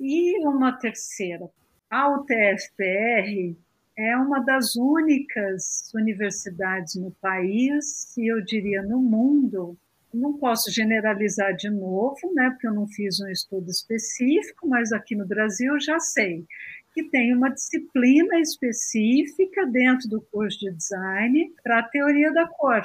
E 0.00 0.38
uma 0.46 0.72
terceira, 0.72 1.46
a 1.90 2.08
UTFPR 2.08 3.54
é 3.98 4.16
uma 4.16 4.40
das 4.40 4.74
únicas 4.74 5.92
universidades 5.94 6.94
no 6.94 7.10
país, 7.20 8.16
e 8.16 8.32
eu 8.32 8.42
diria 8.42 8.82
no 8.82 8.98
mundo, 8.98 9.76
não 10.12 10.38
posso 10.38 10.70
generalizar 10.70 11.54
de 11.54 11.68
novo, 11.68 12.32
né, 12.34 12.48
porque 12.48 12.66
eu 12.66 12.72
não 12.72 12.86
fiz 12.86 13.20
um 13.20 13.28
estudo 13.28 13.70
específico, 13.70 14.66
mas 14.66 14.90
aqui 14.90 15.14
no 15.14 15.26
Brasil 15.26 15.78
já 15.78 16.00
sei 16.00 16.46
que 16.94 17.04
tem 17.04 17.34
uma 17.34 17.50
disciplina 17.50 18.40
específica 18.40 19.66
dentro 19.66 20.08
do 20.08 20.20
curso 20.20 20.60
de 20.60 20.72
design 20.72 21.52
para 21.62 21.80
a 21.80 21.82
teoria 21.82 22.32
da 22.32 22.48
cor. 22.48 22.82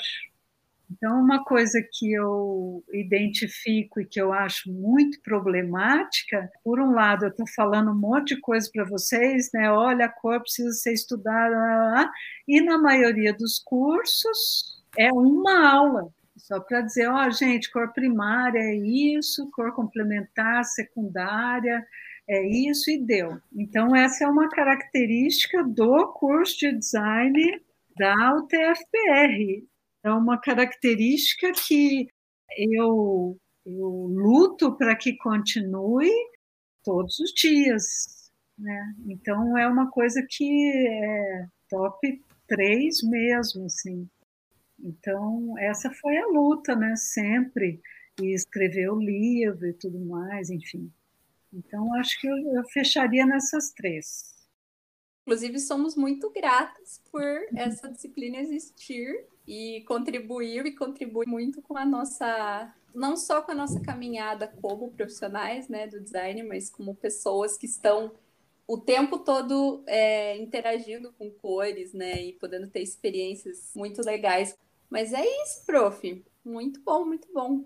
Então, 0.92 1.20
uma 1.20 1.44
coisa 1.44 1.82
que 1.92 2.14
eu 2.14 2.84
identifico 2.94 4.00
e 4.00 4.06
que 4.06 4.22
eu 4.22 4.32
acho 4.32 4.72
muito 4.72 5.20
problemática, 5.22 6.50
por 6.64 6.80
um 6.80 6.92
lado, 6.92 7.26
eu 7.26 7.30
estou 7.30 7.48
falando 7.56 7.92
um 7.92 8.00
monte 8.00 8.36
de 8.36 8.42
coisa 8.42 8.70
para 8.72 8.84
vocês, 8.86 9.50
né? 9.54 9.72
Olha, 9.72 10.06
a 10.06 10.10
cor 10.10 10.42
precisa 10.42 10.72
ser 10.74 10.94
estudada, 10.94 12.10
e 12.48 12.62
na 12.62 12.78
maioria 12.78 13.34
dos 13.34 13.60
cursos 13.60 14.84
é 14.98 15.12
uma 15.12 15.68
aula, 15.68 16.10
só 16.38 16.60
para 16.60 16.82
dizer, 16.82 17.08
ó, 17.10 17.28
oh, 17.28 17.32
gente, 17.32 17.72
cor 17.72 17.92
primária 17.92 18.60
é 18.60 18.76
isso, 18.76 19.50
cor 19.52 19.74
complementar, 19.74 20.64
secundária, 20.66 21.86
é 22.28 22.46
isso 22.48 22.90
e 22.92 23.00
deu. 23.04 23.40
Então, 23.56 23.96
essa 23.96 24.24
é 24.26 24.28
uma 24.28 24.50
característica 24.50 25.64
do 25.64 26.14
curso 26.14 26.60
de 26.60 26.78
design 26.78 27.62
da 27.98 28.36
UTFPR 28.36 29.66
é 30.06 30.12
uma 30.12 30.40
característica 30.40 31.52
que 31.52 32.08
eu, 32.56 33.38
eu 33.66 33.90
luto 34.08 34.78
para 34.78 34.96
que 34.96 35.18
continue 35.18 36.12
todos 36.84 37.18
os 37.18 37.32
dias. 37.32 38.32
Né? 38.58 38.96
Então, 39.08 39.58
é 39.58 39.68
uma 39.68 39.90
coisa 39.90 40.24
que 40.30 40.72
é 40.78 41.48
top 41.68 42.24
3 42.48 43.04
mesmo, 43.04 43.66
assim. 43.66 44.08
Então, 44.80 45.58
essa 45.58 45.90
foi 45.90 46.18
a 46.18 46.28
luta, 46.28 46.76
né? 46.76 46.96
Sempre. 46.96 47.82
E 48.22 48.34
escrever 48.34 48.90
o 48.92 49.00
livro 49.00 49.68
e 49.68 49.74
tudo 49.74 50.00
mais, 50.00 50.52
enfim. 50.52 50.92
Então, 51.52 51.94
acho 51.96 52.22
que 52.22 52.28
eu, 52.28 52.38
eu 52.54 52.64
fecharia 52.66 53.26
nessas 53.26 53.72
três. 53.72 54.36
Inclusive, 55.24 55.60
somos 55.60 55.96
muito 55.96 56.30
gratos 56.30 57.02
por 57.12 57.24
essa 57.56 57.90
disciplina 57.90 58.38
existir 58.38 59.26
e 59.48 59.84
contribuiu 59.88 60.66
e 60.66 60.76
contribui 60.76 61.26
muito 61.28 61.62
com 61.62 61.78
a 61.78 61.86
nossa 61.86 62.74
não 62.94 63.18
só 63.18 63.42
com 63.42 63.52
a 63.52 63.56
nossa 63.56 63.80
caminhada 63.82 64.48
como 64.62 64.92
profissionais 64.92 65.68
né, 65.68 65.86
do 65.86 66.00
design, 66.00 66.44
mas 66.44 66.70
como 66.70 66.96
pessoas 66.96 67.58
que 67.58 67.66
estão 67.66 68.14
o 68.66 68.78
tempo 68.78 69.20
todo 69.20 69.84
é, 69.86 70.38
interagindo 70.38 71.14
com 71.14 71.30
cores, 71.30 71.94
né, 71.94 72.24
e 72.24 72.34
podendo 72.34 72.68
ter 72.68 72.82
experiências 72.82 73.72
muito 73.76 74.02
legais. 74.02 74.58
Mas 74.90 75.14
é 75.14 75.24
isso, 75.44 75.66
prof. 75.66 76.26
Muito 76.44 76.82
bom, 76.82 77.06
muito 77.06 77.28
bom. 77.34 77.66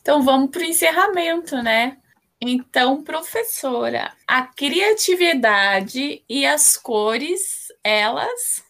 Então 0.00 0.22
vamos 0.22 0.50
para 0.50 0.62
o 0.62 0.64
encerramento, 0.64 1.62
né? 1.62 1.98
Então, 2.40 3.04
professora, 3.04 4.12
a 4.26 4.44
criatividade 4.44 6.24
e 6.28 6.44
as 6.44 6.76
cores, 6.76 7.68
elas 7.84 8.64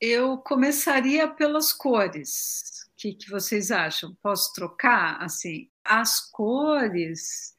eu 0.00 0.38
começaria 0.38 1.26
pelas 1.28 1.72
cores. 1.72 2.86
O 2.88 2.96
que, 2.96 3.12
que 3.14 3.30
vocês 3.30 3.70
acham? 3.70 4.16
Posso 4.22 4.52
trocar? 4.52 5.22
Assim, 5.22 5.68
as 5.84 6.20
cores 6.30 7.54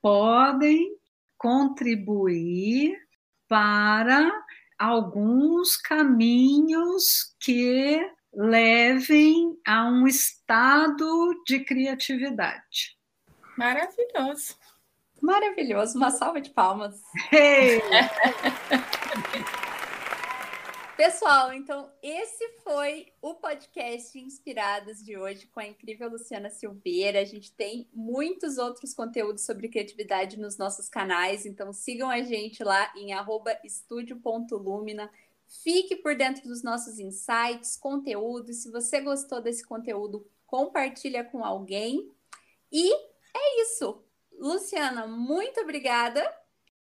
podem 0.00 0.96
contribuir 1.36 2.96
para 3.48 4.30
alguns 4.78 5.76
caminhos 5.76 7.34
que 7.40 8.00
levem 8.32 9.58
a 9.66 9.84
um 9.86 10.06
estado 10.06 11.42
de 11.46 11.60
criatividade. 11.60 12.96
Maravilhoso. 13.56 14.56
Maravilhoso. 15.22 15.96
Uma 15.96 16.10
salva 16.10 16.40
de 16.40 16.50
palmas. 16.50 17.00
Hey! 17.32 17.80
Pessoal, 20.96 21.52
então 21.52 21.92
esse 22.02 22.48
foi 22.64 23.12
o 23.20 23.34
podcast 23.34 24.18
Inspiradas 24.18 25.04
de 25.04 25.14
hoje 25.14 25.46
com 25.48 25.60
a 25.60 25.66
incrível 25.66 26.08
Luciana 26.08 26.48
Silveira. 26.48 27.20
A 27.20 27.24
gente 27.24 27.52
tem 27.52 27.86
muitos 27.92 28.56
outros 28.56 28.94
conteúdos 28.94 29.44
sobre 29.44 29.68
criatividade 29.68 30.38
nos 30.40 30.56
nossos 30.56 30.88
canais, 30.88 31.44
então 31.44 31.70
sigam 31.70 32.08
a 32.08 32.22
gente 32.22 32.64
lá 32.64 32.90
em 32.96 33.10
estúdio.lumina. 33.62 35.10
Fique 35.62 35.96
por 35.96 36.16
dentro 36.16 36.48
dos 36.48 36.62
nossos 36.62 36.98
insights, 36.98 37.76
conteúdos. 37.76 38.62
Se 38.62 38.72
você 38.72 38.98
gostou 38.98 39.42
desse 39.42 39.66
conteúdo, 39.66 40.26
compartilha 40.46 41.22
com 41.22 41.44
alguém. 41.44 42.10
E 42.72 42.90
é 43.34 43.62
isso. 43.62 44.02
Luciana, 44.32 45.06
muito 45.06 45.60
obrigada. 45.60 46.26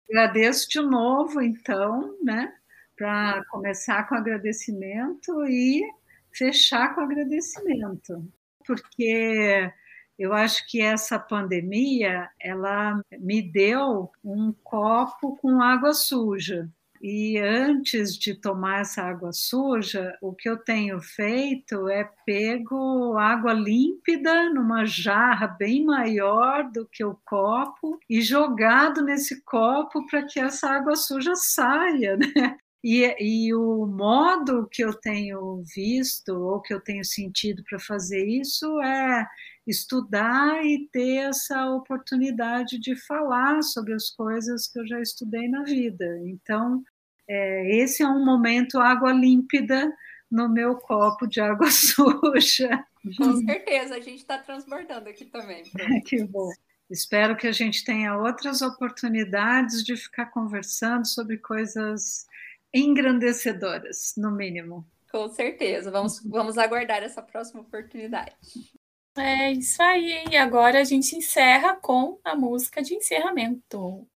Agradeço 0.08 0.70
de 0.70 0.82
novo, 0.82 1.42
então, 1.42 2.16
né? 2.22 2.56
Para 2.98 3.44
começar 3.46 4.08
com 4.08 4.16
agradecimento 4.16 5.46
e 5.48 5.84
fechar 6.32 6.96
com 6.96 7.02
agradecimento, 7.02 8.28
porque 8.66 9.72
eu 10.18 10.34
acho 10.34 10.68
que 10.68 10.82
essa 10.82 11.18
pandemia 11.20 12.30
ela 12.40 13.02
me 13.20 13.42
deu 13.42 14.12
um 14.24 14.54
copo 14.64 15.38
com 15.38 15.62
água 15.62 15.94
suja. 15.94 16.70
E 17.06 17.38
antes 17.38 18.18
de 18.18 18.34
tomar 18.34 18.80
essa 18.80 19.02
água 19.04 19.34
suja, 19.34 20.18
o 20.22 20.34
que 20.34 20.48
eu 20.48 20.56
tenho 20.56 21.02
feito 21.02 21.90
é 21.90 22.10
pego 22.26 23.18
água 23.18 23.52
límpida 23.52 24.50
numa 24.52 24.86
jarra 24.86 25.48
bem 25.48 25.84
maior 25.84 26.72
do 26.72 26.88
que 26.88 27.04
o 27.04 27.20
copo 27.26 28.00
e 28.10 28.22
jogado 28.22 29.04
nesse 29.04 29.44
copo 29.44 30.08
para 30.08 30.24
que 30.24 30.40
essa 30.40 30.70
água 30.70 30.96
suja 30.96 31.36
saia, 31.36 32.16
né? 32.16 32.58
E, 32.84 33.16
e, 33.18 33.54
o 33.54 33.86
modo 33.86 34.68
que 34.70 34.84
eu 34.84 34.94
tenho 34.94 35.64
visto 35.74 36.34
ou 36.34 36.62
que 36.62 36.74
eu 36.74 36.82
tenho 36.82 37.06
sentido 37.06 37.64
para 37.64 37.80
fazer 37.80 38.28
isso 38.28 38.82
é 38.82 39.26
estudar 39.66 40.66
e 40.66 40.90
ter 40.92 41.30
essa 41.30 41.70
oportunidade 41.72 42.78
de 42.78 42.96
falar 43.08 43.62
sobre 43.64 43.94
as 43.94 44.10
coisas 44.10 44.68
que 44.68 44.78
eu 44.78 44.86
já 44.86 45.00
estudei 45.00 45.48
na 45.48 45.64
vida. 45.64 46.06
Então, 46.26 46.84
é, 47.26 47.78
esse 47.78 48.04
é 48.04 48.08
um 48.08 48.26
momento 48.26 48.80
água 48.80 49.14
límpida 49.14 49.90
no 50.30 50.50
meu 50.50 50.76
copo 50.76 51.26
de 51.26 51.40
água 51.40 51.68
suja. 51.72 52.86
Com 53.18 53.46
certeza, 53.46 53.96
a 53.96 54.00
gente 54.02 54.20
está 54.20 54.38
transbordando 54.38 55.08
aqui 55.08 55.26
também. 55.26 55.64
que 56.06 56.24
bom. 56.26 56.50
Espero 56.90 57.38
que 57.38 57.48
a 57.48 57.52
gente 57.52 57.86
tenha 57.86 58.18
outras 58.18 58.62
oportunidades 58.62 59.84
de 59.84 59.96
ficar 59.96 60.28
conversando 60.28 61.08
sobre 61.08 61.38
coisas 61.38 62.28
engrandecedoras, 62.74 64.14
no 64.18 64.32
mínimo. 64.32 64.86
Com 65.12 65.30
certeza. 65.30 65.92
Vamos, 65.92 66.22
vamos 66.26 66.58
aguardar 66.58 67.04
essa 67.04 67.22
próxima 67.22 67.62
oportunidade. 67.62 68.36
É 69.16 69.52
isso 69.52 69.82
aí. 69.82 70.26
E 70.32 70.36
agora 70.36 70.82
a 70.82 70.84
gente 70.84 71.16
encerra 71.16 71.76
com 71.76 72.20
a 72.24 72.36
música 72.36 72.82
de 72.82 72.96
encerramento. 72.96 74.08